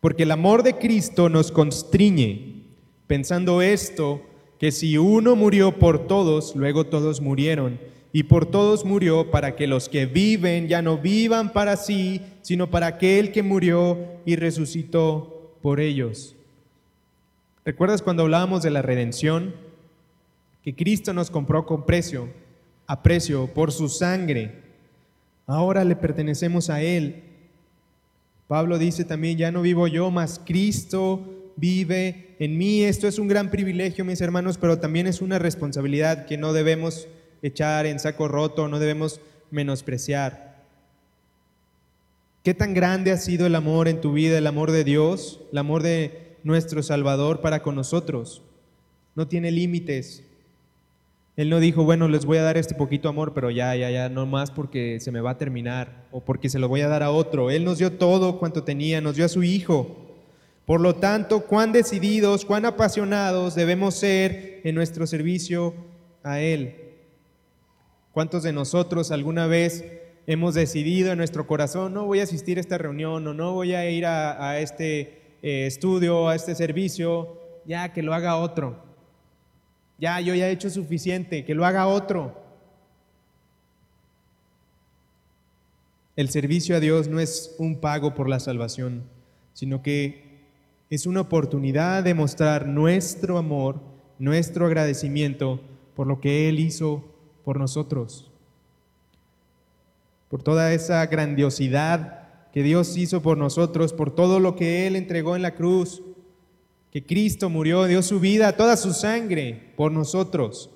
Porque 0.00 0.22
el 0.22 0.30
amor 0.30 0.62
de 0.62 0.78
Cristo 0.78 1.28
nos 1.28 1.52
constriñe, 1.52 2.64
pensando 3.06 3.60
esto, 3.60 4.22
que 4.58 4.72
si 4.72 4.96
uno 4.96 5.36
murió 5.36 5.78
por 5.78 6.06
todos, 6.06 6.56
luego 6.56 6.86
todos 6.86 7.20
murieron 7.20 7.78
y 8.12 8.24
por 8.24 8.46
todos 8.46 8.84
murió 8.84 9.30
para 9.30 9.54
que 9.54 9.66
los 9.66 9.88
que 9.88 10.06
viven 10.06 10.68
ya 10.68 10.82
no 10.82 10.98
vivan 10.98 11.52
para 11.52 11.76
sí, 11.76 12.20
sino 12.42 12.70
para 12.70 12.88
aquel 12.88 13.30
que 13.30 13.42
murió 13.42 13.98
y 14.24 14.36
resucitó 14.36 15.56
por 15.62 15.80
ellos. 15.80 16.34
¿Recuerdas 17.64 18.02
cuando 18.02 18.22
hablábamos 18.22 18.62
de 18.62 18.70
la 18.70 18.82
redención? 18.82 19.54
Que 20.62 20.74
Cristo 20.74 21.12
nos 21.12 21.30
compró 21.30 21.66
con 21.66 21.86
precio, 21.86 22.28
a 22.86 23.02
precio, 23.02 23.46
por 23.54 23.70
su 23.70 23.88
sangre. 23.88 24.62
Ahora 25.46 25.84
le 25.84 25.94
pertenecemos 25.94 26.68
a 26.68 26.82
Él. 26.82 27.22
Pablo 28.48 28.78
dice 28.78 29.04
también, 29.04 29.38
ya 29.38 29.52
no 29.52 29.62
vivo 29.62 29.86
yo, 29.86 30.10
mas 30.10 30.40
Cristo 30.44 31.52
vive 31.56 32.34
en 32.40 32.58
mí. 32.58 32.82
Esto 32.82 33.06
es 33.06 33.18
un 33.20 33.28
gran 33.28 33.50
privilegio, 33.50 34.04
mis 34.04 34.20
hermanos, 34.20 34.58
pero 34.58 34.80
también 34.80 35.06
es 35.06 35.20
una 35.20 35.38
responsabilidad 35.38 36.26
que 36.26 36.36
no 36.36 36.52
debemos 36.52 37.06
echar 37.42 37.86
en 37.86 37.98
saco 37.98 38.28
roto, 38.28 38.68
no 38.68 38.78
debemos 38.78 39.20
menospreciar. 39.50 40.50
¿Qué 42.42 42.54
tan 42.54 42.72
grande 42.72 43.12
ha 43.12 43.18
sido 43.18 43.46
el 43.46 43.54
amor 43.54 43.86
en 43.86 44.00
tu 44.00 44.12
vida, 44.12 44.38
el 44.38 44.46
amor 44.46 44.70
de 44.70 44.82
Dios, 44.82 45.40
el 45.52 45.58
amor 45.58 45.82
de 45.82 46.36
nuestro 46.42 46.82
Salvador 46.82 47.40
para 47.40 47.62
con 47.62 47.74
nosotros? 47.74 48.42
No 49.14 49.28
tiene 49.28 49.50
límites. 49.50 50.24
Él 51.36 51.50
no 51.50 51.60
dijo, 51.60 51.84
bueno, 51.84 52.08
les 52.08 52.24
voy 52.24 52.38
a 52.38 52.42
dar 52.42 52.56
este 52.56 52.74
poquito 52.74 53.08
amor, 53.08 53.34
pero 53.34 53.50
ya, 53.50 53.74
ya, 53.76 53.90
ya, 53.90 54.08
no 54.08 54.26
más 54.26 54.50
porque 54.50 55.00
se 55.00 55.12
me 55.12 55.20
va 55.20 55.32
a 55.32 55.38
terminar 55.38 56.06
o 56.12 56.20
porque 56.20 56.48
se 56.48 56.58
lo 56.58 56.68
voy 56.68 56.80
a 56.80 56.88
dar 56.88 57.02
a 57.02 57.10
otro. 57.10 57.50
Él 57.50 57.64
nos 57.64 57.78
dio 57.78 57.92
todo 57.92 58.38
cuanto 58.38 58.62
tenía, 58.62 59.00
nos 59.00 59.16
dio 59.16 59.24
a 59.26 59.28
su 59.28 59.42
Hijo. 59.42 59.96
Por 60.64 60.80
lo 60.80 60.94
tanto, 60.94 61.40
cuán 61.46 61.72
decididos, 61.72 62.44
cuán 62.44 62.64
apasionados 62.64 63.54
debemos 63.54 63.96
ser 63.96 64.60
en 64.64 64.74
nuestro 64.74 65.06
servicio 65.06 65.74
a 66.22 66.40
Él. 66.40 66.79
¿Cuántos 68.12 68.42
de 68.42 68.52
nosotros 68.52 69.12
alguna 69.12 69.46
vez 69.46 69.84
hemos 70.26 70.54
decidido 70.54 71.12
en 71.12 71.18
nuestro 71.18 71.46
corazón, 71.46 71.94
no 71.94 72.06
voy 72.06 72.20
a 72.20 72.24
asistir 72.24 72.58
a 72.58 72.60
esta 72.60 72.76
reunión 72.76 73.26
o 73.26 73.34
no 73.34 73.52
voy 73.52 73.74
a 73.74 73.88
ir 73.88 74.04
a, 74.06 74.58
este 74.58 75.36
eh, 75.42 75.66
estudio, 75.66 76.28
a 76.28 76.34
este 76.34 76.54
servicio, 76.54 77.38
ya 77.64 77.92
que 77.92 78.02
lo 78.02 78.12
haga 78.12 78.36
otro? 78.36 78.82
Ya, 79.98 80.20
yo 80.20 80.34
ya 80.34 80.48
he 80.48 80.52
hecho 80.52 80.70
suficiente, 80.70 81.44
que 81.44 81.54
lo 81.54 81.64
haga 81.64 81.86
otro. 81.86 82.40
El 86.16 86.30
servicio 86.30 86.76
a 86.76 86.80
Dios 86.80 87.06
no 87.06 87.20
es 87.20 87.54
un 87.58 87.80
pago 87.80 88.14
por 88.14 88.28
la 88.28 88.40
salvación, 88.40 89.04
sino 89.52 89.82
que 89.82 90.40
es 90.90 91.06
una 91.06 91.20
oportunidad 91.20 92.02
de 92.02 92.14
mostrar 92.14 92.66
nuestro 92.66 93.38
amor, 93.38 93.80
nuestro 94.18 94.66
agradecimiento 94.66 95.60
por 95.94 96.06
lo 96.06 96.20
que 96.20 96.48
Él 96.48 96.58
hizo 96.58 97.04
por 97.44 97.58
nosotros, 97.58 98.30
por 100.28 100.42
toda 100.42 100.72
esa 100.72 101.04
grandiosidad 101.06 102.20
que 102.52 102.62
Dios 102.62 102.96
hizo 102.96 103.22
por 103.22 103.38
nosotros, 103.38 103.92
por 103.92 104.14
todo 104.14 104.40
lo 104.40 104.56
que 104.56 104.86
Él 104.86 104.96
entregó 104.96 105.36
en 105.36 105.42
la 105.42 105.54
cruz, 105.54 106.02
que 106.90 107.04
Cristo 107.04 107.48
murió, 107.48 107.84
dio 107.84 108.02
su 108.02 108.18
vida, 108.18 108.56
toda 108.56 108.76
su 108.76 108.92
sangre 108.92 109.72
por 109.76 109.92
nosotros. 109.92 110.70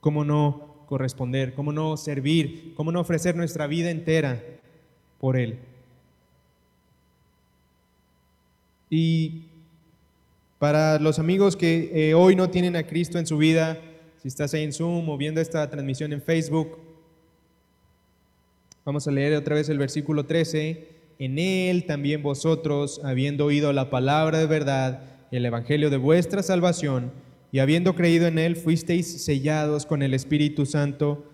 ¿Cómo 0.00 0.24
no 0.24 0.84
corresponder? 0.86 1.54
¿Cómo 1.54 1.72
no 1.72 1.96
servir? 1.96 2.72
¿Cómo 2.76 2.92
no 2.92 3.00
ofrecer 3.00 3.34
nuestra 3.34 3.66
vida 3.66 3.90
entera 3.90 4.42
por 5.18 5.36
Él? 5.36 5.58
Y 8.88 9.46
para 10.58 10.98
los 10.98 11.18
amigos 11.18 11.56
que 11.56 11.90
eh, 11.92 12.14
hoy 12.14 12.36
no 12.36 12.50
tienen 12.50 12.76
a 12.76 12.84
Cristo 12.84 13.18
en 13.18 13.26
su 13.26 13.36
vida, 13.36 13.80
si 14.28 14.32
estás 14.32 14.52
ahí 14.52 14.64
en 14.64 14.74
Zoom 14.74 15.08
o 15.08 15.16
viendo 15.16 15.40
esta 15.40 15.70
transmisión 15.70 16.12
en 16.12 16.20
Facebook, 16.20 16.76
vamos 18.84 19.08
a 19.08 19.10
leer 19.10 19.34
otra 19.34 19.54
vez 19.54 19.70
el 19.70 19.78
versículo 19.78 20.26
13 20.26 20.86
en 21.18 21.38
él 21.38 21.86
también 21.86 22.22
vosotros, 22.22 23.00
habiendo 23.04 23.46
oído 23.46 23.72
la 23.72 23.88
palabra 23.88 24.38
de 24.38 24.44
verdad, 24.44 25.02
el 25.30 25.46
evangelio 25.46 25.88
de 25.88 25.96
vuestra 25.96 26.42
salvación, 26.42 27.10
y 27.52 27.60
habiendo 27.60 27.94
creído 27.94 28.26
en 28.26 28.38
él, 28.38 28.56
fuisteis 28.56 29.24
sellados 29.24 29.86
con 29.86 30.02
el 30.02 30.12
Espíritu 30.12 30.66
Santo 30.66 31.24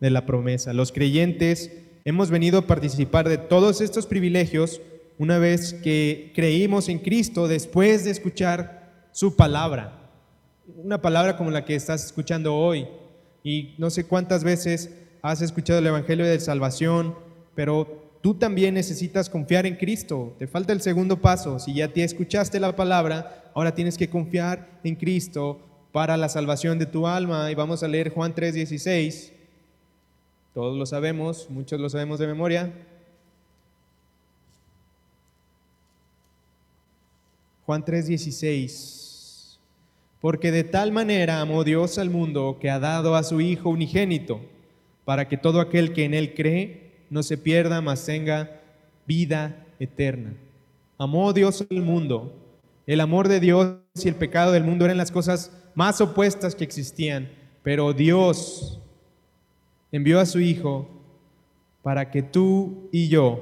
de 0.00 0.10
la 0.10 0.26
promesa. 0.26 0.74
Los 0.74 0.92
creyentes 0.92 1.72
hemos 2.04 2.28
venido 2.28 2.58
a 2.58 2.66
participar 2.66 3.30
de 3.30 3.38
todos 3.38 3.80
estos 3.80 4.04
privilegios 4.04 4.82
una 5.16 5.38
vez 5.38 5.72
que 5.72 6.32
creímos 6.34 6.90
en 6.90 6.98
Cristo 6.98 7.48
después 7.48 8.04
de 8.04 8.10
escuchar 8.10 9.08
su 9.10 9.36
palabra. 9.36 10.01
Una 10.66 11.02
palabra 11.02 11.36
como 11.36 11.50
la 11.50 11.64
que 11.64 11.74
estás 11.74 12.04
escuchando 12.04 12.54
hoy. 12.54 12.86
Y 13.42 13.74
no 13.78 13.90
sé 13.90 14.04
cuántas 14.04 14.44
veces 14.44 14.90
has 15.20 15.42
escuchado 15.42 15.80
el 15.80 15.86
Evangelio 15.86 16.24
de 16.24 16.38
salvación, 16.38 17.16
pero 17.54 18.10
tú 18.22 18.34
también 18.34 18.74
necesitas 18.74 19.28
confiar 19.28 19.66
en 19.66 19.76
Cristo. 19.76 20.34
Te 20.38 20.46
falta 20.46 20.72
el 20.72 20.80
segundo 20.80 21.20
paso. 21.20 21.58
Si 21.58 21.74
ya 21.74 21.88
te 21.88 22.04
escuchaste 22.04 22.60
la 22.60 22.76
palabra, 22.76 23.50
ahora 23.54 23.74
tienes 23.74 23.98
que 23.98 24.08
confiar 24.08 24.80
en 24.84 24.94
Cristo 24.94 25.60
para 25.90 26.16
la 26.16 26.28
salvación 26.28 26.78
de 26.78 26.86
tu 26.86 27.08
alma. 27.08 27.50
Y 27.50 27.56
vamos 27.56 27.82
a 27.82 27.88
leer 27.88 28.10
Juan 28.10 28.32
3:16. 28.32 29.32
Todos 30.54 30.78
lo 30.78 30.86
sabemos, 30.86 31.48
muchos 31.50 31.80
lo 31.80 31.90
sabemos 31.90 32.20
de 32.20 32.26
memoria. 32.28 32.72
Juan 37.66 37.84
3:16. 37.84 39.01
Porque 40.22 40.52
de 40.52 40.62
tal 40.62 40.92
manera 40.92 41.40
amó 41.40 41.64
Dios 41.64 41.98
al 41.98 42.08
mundo 42.08 42.58
que 42.60 42.70
ha 42.70 42.78
dado 42.78 43.16
a 43.16 43.24
su 43.24 43.40
Hijo 43.40 43.68
unigénito, 43.68 44.40
para 45.04 45.28
que 45.28 45.36
todo 45.36 45.60
aquel 45.60 45.92
que 45.92 46.04
en 46.04 46.14
Él 46.14 46.32
cree 46.32 46.92
no 47.10 47.24
se 47.24 47.36
pierda, 47.36 47.80
mas 47.80 48.06
tenga 48.06 48.60
vida 49.04 49.66
eterna. 49.80 50.32
Amó 50.96 51.32
Dios 51.32 51.66
al 51.68 51.82
mundo. 51.82 52.32
El 52.86 53.00
amor 53.00 53.26
de 53.26 53.40
Dios 53.40 53.78
y 53.96 54.06
el 54.06 54.14
pecado 54.14 54.52
del 54.52 54.62
mundo 54.62 54.84
eran 54.84 54.96
las 54.96 55.10
cosas 55.10 55.50
más 55.74 56.00
opuestas 56.00 56.54
que 56.54 56.62
existían, 56.62 57.28
pero 57.64 57.92
Dios 57.92 58.80
envió 59.90 60.20
a 60.20 60.26
su 60.26 60.38
Hijo 60.38 60.88
para 61.82 62.12
que 62.12 62.22
tú 62.22 62.88
y 62.92 63.08
yo, 63.08 63.40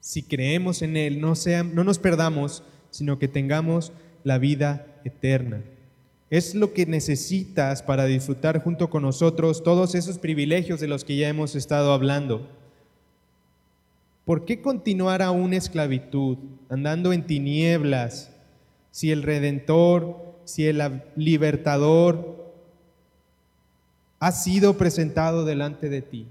si 0.00 0.22
creemos 0.22 0.82
en 0.82 0.98
Él, 0.98 1.22
no, 1.22 1.34
sea, 1.34 1.62
no 1.62 1.84
nos 1.84 1.98
perdamos, 1.98 2.62
sino 2.90 3.18
que 3.18 3.28
tengamos 3.28 3.92
la 4.24 4.38
vida 4.38 4.86
eterna. 5.04 5.62
Es 6.30 6.54
lo 6.54 6.74
que 6.74 6.84
necesitas 6.84 7.82
para 7.82 8.04
disfrutar 8.04 8.62
junto 8.62 8.90
con 8.90 9.02
nosotros 9.02 9.62
todos 9.62 9.94
esos 9.94 10.18
privilegios 10.18 10.80
de 10.80 10.88
los 10.88 11.04
que 11.04 11.16
ya 11.16 11.28
hemos 11.28 11.54
estado 11.54 11.92
hablando. 11.92 12.46
¿Por 14.26 14.44
qué 14.44 14.60
continuar 14.60 15.22
aún 15.22 15.54
esclavitud, 15.54 16.36
andando 16.68 17.14
en 17.14 17.26
tinieblas, 17.26 18.30
si 18.90 19.10
el 19.10 19.22
Redentor, 19.22 20.16
si 20.44 20.66
el 20.66 21.02
Libertador 21.16 22.52
ha 24.20 24.32
sido 24.32 24.76
presentado 24.76 25.46
delante 25.46 25.88
de 25.88 26.02
ti? 26.02 26.26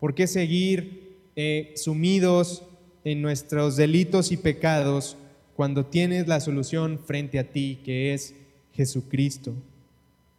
¿Por 0.00 0.14
qué 0.16 0.26
seguir 0.26 1.18
eh, 1.36 1.72
sumidos 1.76 2.64
en 3.04 3.22
nuestros 3.22 3.76
delitos 3.76 4.32
y 4.32 4.36
pecados 4.36 5.16
cuando 5.58 5.86
tienes 5.86 6.28
la 6.28 6.38
solución 6.38 7.00
frente 7.00 7.36
a 7.40 7.50
ti, 7.50 7.80
que 7.84 8.14
es 8.14 8.32
Jesucristo. 8.74 9.54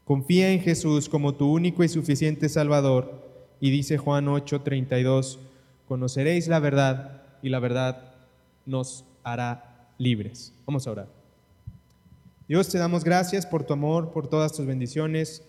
Confía 0.06 0.54
en 0.54 0.62
Jesús 0.62 1.10
como 1.10 1.36
tu 1.36 1.52
único 1.52 1.84
y 1.84 1.90
suficiente 1.90 2.48
Salvador. 2.48 3.22
Y 3.60 3.70
dice 3.70 3.98
Juan 3.98 4.28
8:32, 4.28 5.38
conoceréis 5.90 6.48
la 6.48 6.60
verdad 6.60 7.24
y 7.44 7.50
la 7.50 7.60
verdad 7.60 8.14
nos 8.66 9.04
hará 9.22 9.90
libres. 9.98 10.54
Vamos 10.66 10.88
a 10.88 10.92
orar. 10.92 11.08
Dios, 12.48 12.70
te 12.70 12.78
damos 12.78 13.04
gracias 13.04 13.46
por 13.46 13.66
tu 13.66 13.74
amor, 13.74 14.12
por 14.14 14.30
todas 14.30 14.54
tus 14.54 14.66
bendiciones. 14.66 15.44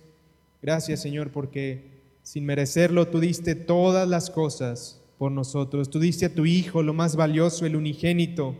Gracias, 0.60 1.00
Señor, 1.00 1.30
porque 1.30 1.84
sin 2.24 2.44
merecerlo 2.44 3.06
tú 3.06 3.20
diste 3.20 3.54
todas 3.54 4.08
las 4.08 4.30
cosas 4.30 5.00
por 5.16 5.30
nosotros. 5.30 5.90
Tú 5.90 6.00
diste 6.00 6.26
a 6.26 6.34
tu 6.34 6.44
Hijo 6.44 6.82
lo 6.82 6.92
más 6.92 7.14
valioso, 7.14 7.66
el 7.66 7.76
unigénito 7.76 8.56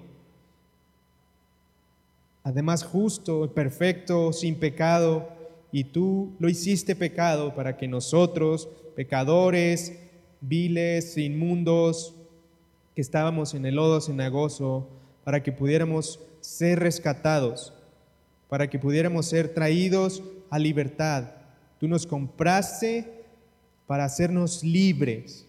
además 2.42 2.84
justo, 2.84 3.52
perfecto, 3.52 4.32
sin 4.32 4.56
pecado, 4.56 5.28
y 5.72 5.84
tú 5.84 6.34
lo 6.38 6.48
hiciste 6.48 6.96
pecado 6.96 7.54
para 7.54 7.76
que 7.76 7.86
nosotros, 7.86 8.68
pecadores, 8.96 9.98
viles, 10.40 11.16
inmundos, 11.16 12.14
que 12.94 13.02
estábamos 13.02 13.54
en 13.54 13.66
el 13.66 13.76
lodo 13.76 14.00
cenagoso, 14.00 14.88
para 15.24 15.42
que 15.42 15.52
pudiéramos 15.52 16.20
ser 16.40 16.80
rescatados, 16.80 17.72
para 18.48 18.68
que 18.68 18.78
pudiéramos 18.78 19.26
ser 19.26 19.54
traídos 19.54 20.22
a 20.48 20.58
libertad. 20.58 21.32
Tú 21.78 21.86
nos 21.86 22.06
compraste 22.06 23.24
para 23.86 24.04
hacernos 24.04 24.64
libres. 24.64 25.46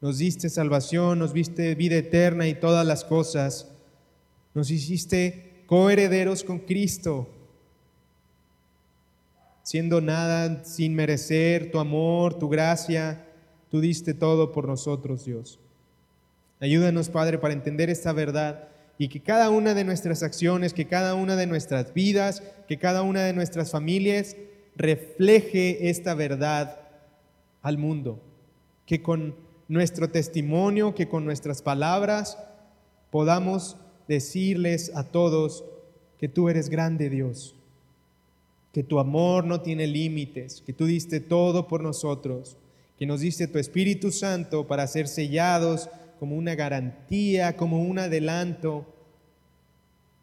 Nos 0.00 0.18
diste 0.18 0.48
salvación, 0.48 1.20
nos 1.20 1.32
diste 1.32 1.74
vida 1.76 1.96
eterna 1.96 2.48
y 2.48 2.54
todas 2.54 2.84
las 2.84 3.04
cosas. 3.04 3.68
Nos 4.52 4.70
hiciste 4.70 5.51
coherederos 5.66 6.44
con 6.44 6.58
Cristo, 6.58 7.28
siendo 9.62 10.00
nada 10.00 10.64
sin 10.64 10.94
merecer 10.94 11.70
tu 11.70 11.78
amor, 11.78 12.38
tu 12.38 12.48
gracia, 12.48 13.26
tú 13.70 13.80
diste 13.80 14.14
todo 14.14 14.52
por 14.52 14.66
nosotros, 14.66 15.24
Dios. 15.24 15.58
Ayúdanos, 16.60 17.08
Padre, 17.08 17.38
para 17.38 17.54
entender 17.54 17.90
esta 17.90 18.12
verdad 18.12 18.68
y 18.98 19.08
que 19.08 19.20
cada 19.20 19.50
una 19.50 19.74
de 19.74 19.84
nuestras 19.84 20.22
acciones, 20.22 20.74
que 20.74 20.86
cada 20.86 21.14
una 21.14 21.34
de 21.34 21.46
nuestras 21.46 21.92
vidas, 21.92 22.42
que 22.68 22.78
cada 22.78 23.02
una 23.02 23.22
de 23.24 23.32
nuestras 23.32 23.70
familias 23.70 24.36
refleje 24.76 25.90
esta 25.90 26.14
verdad 26.14 26.78
al 27.62 27.78
mundo. 27.78 28.20
Que 28.86 29.02
con 29.02 29.34
nuestro 29.68 30.10
testimonio, 30.10 30.94
que 30.94 31.08
con 31.08 31.24
nuestras 31.24 31.62
palabras, 31.62 32.38
podamos 33.10 33.76
decirles 34.12 34.92
a 34.94 35.04
todos 35.04 35.64
que 36.18 36.28
tú 36.28 36.48
eres 36.48 36.68
grande 36.68 37.08
Dios, 37.08 37.54
que 38.72 38.82
tu 38.82 38.98
amor 38.98 39.44
no 39.44 39.62
tiene 39.62 39.86
límites, 39.86 40.62
que 40.64 40.72
tú 40.72 40.86
diste 40.86 41.20
todo 41.20 41.66
por 41.66 41.82
nosotros, 41.82 42.58
que 42.98 43.06
nos 43.06 43.20
diste 43.20 43.48
tu 43.48 43.58
Espíritu 43.58 44.12
Santo 44.12 44.66
para 44.66 44.86
ser 44.86 45.08
sellados 45.08 45.88
como 46.18 46.36
una 46.36 46.54
garantía, 46.54 47.56
como 47.56 47.82
un 47.82 47.98
adelanto 47.98 48.86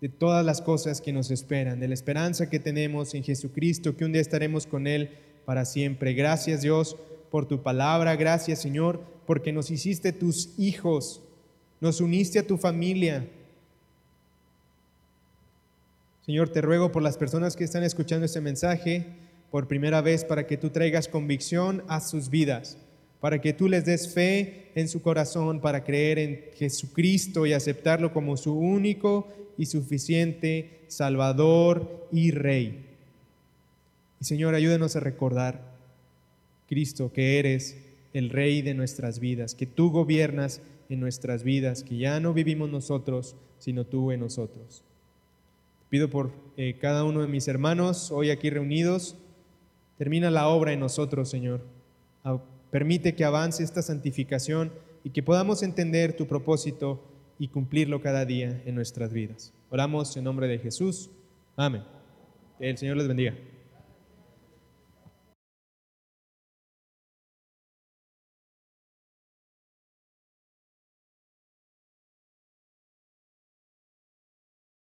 de 0.01 0.07
todas 0.07 0.45
las 0.45 0.61
cosas 0.61 1.01
que 1.01 1.11
nos 1.11 1.31
esperan, 1.31 1.79
de 1.79 1.87
la 1.87 1.95
esperanza 1.95 2.49
que 2.49 2.59
tenemos 2.59 3.15
en 3.15 3.23
Jesucristo, 3.23 3.97
que 3.97 4.05
un 4.05 4.13
día 4.13 4.21
estaremos 4.21 4.67
con 4.67 4.85
Él 4.85 5.09
para 5.45 5.65
siempre. 5.65 6.13
Gracias 6.13 6.61
Dios 6.61 6.95
por 7.31 7.47
tu 7.47 7.63
palabra, 7.63 8.15
gracias 8.15 8.61
Señor, 8.61 9.01
porque 9.25 9.51
nos 9.51 9.71
hiciste 9.71 10.13
tus 10.13 10.57
hijos, 10.59 11.21
nos 11.81 12.01
uniste 12.01 12.37
a 12.37 12.47
tu 12.47 12.57
familia. 12.57 13.27
Señor, 16.29 16.49
te 16.49 16.61
ruego 16.61 16.91
por 16.91 17.01
las 17.01 17.17
personas 17.17 17.55
que 17.55 17.63
están 17.63 17.83
escuchando 17.83 18.23
este 18.23 18.39
mensaje 18.39 19.03
por 19.49 19.67
primera 19.67 19.99
vez 20.01 20.23
para 20.23 20.45
que 20.45 20.57
tú 20.57 20.69
traigas 20.69 21.07
convicción 21.07 21.81
a 21.87 22.01
sus 22.01 22.29
vidas, 22.29 22.77
para 23.19 23.41
que 23.41 23.51
tú 23.51 23.67
les 23.67 23.83
des 23.83 24.13
fe 24.13 24.69
en 24.75 24.89
su 24.89 25.01
corazón, 25.01 25.59
para 25.59 25.83
creer 25.83 26.19
en 26.19 26.41
Jesucristo 26.53 27.47
y 27.47 27.53
aceptarlo 27.53 28.13
como 28.13 28.37
su 28.37 28.53
único 28.53 29.27
y 29.57 29.65
suficiente 29.65 30.81
Salvador 30.87 32.07
y 32.11 32.29
Rey. 32.29 32.85
Y 34.21 34.25
Señor, 34.25 34.53
ayúdenos 34.53 34.95
a 34.95 34.99
recordar, 34.99 35.63
Cristo, 36.67 37.11
que 37.11 37.39
eres 37.39 37.75
el 38.13 38.29
Rey 38.29 38.61
de 38.61 38.75
nuestras 38.75 39.19
vidas, 39.19 39.55
que 39.55 39.65
tú 39.65 39.89
gobiernas 39.89 40.61
en 40.89 40.99
nuestras 40.99 41.41
vidas, 41.41 41.81
que 41.81 41.97
ya 41.97 42.19
no 42.19 42.35
vivimos 42.35 42.69
nosotros, 42.69 43.35
sino 43.57 43.83
tú 43.83 44.11
en 44.11 44.19
nosotros. 44.19 44.83
Pido 45.89 46.09
por 46.09 46.31
eh, 46.55 46.77
cada 46.79 47.03
uno 47.03 47.21
de 47.21 47.27
mis 47.27 47.47
hermanos 47.47 48.11
hoy 48.11 48.29
aquí 48.29 48.49
reunidos, 48.49 49.17
termina 49.97 50.29
la 50.29 50.47
obra 50.47 50.71
en 50.71 50.79
nosotros, 50.79 51.29
Señor. 51.29 51.61
Permite 52.71 53.15
que 53.15 53.25
avance 53.25 53.63
esta 53.63 53.81
santificación 53.81 54.71
y 55.03 55.09
que 55.09 55.23
podamos 55.23 55.63
entender 55.63 56.15
tu 56.15 56.27
propósito 56.27 57.03
y 57.39 57.47
cumplirlo 57.47 58.01
cada 58.01 58.25
día 58.25 58.61
en 58.65 58.75
nuestras 58.75 59.11
vidas. 59.11 59.53
Oramos 59.71 60.15
en 60.17 60.25
nombre 60.25 60.47
de 60.47 60.59
Jesús. 60.59 61.09
Amén. 61.55 61.83
El 62.59 62.77
Señor 62.77 62.97
les 62.97 63.07
bendiga. 63.07 63.33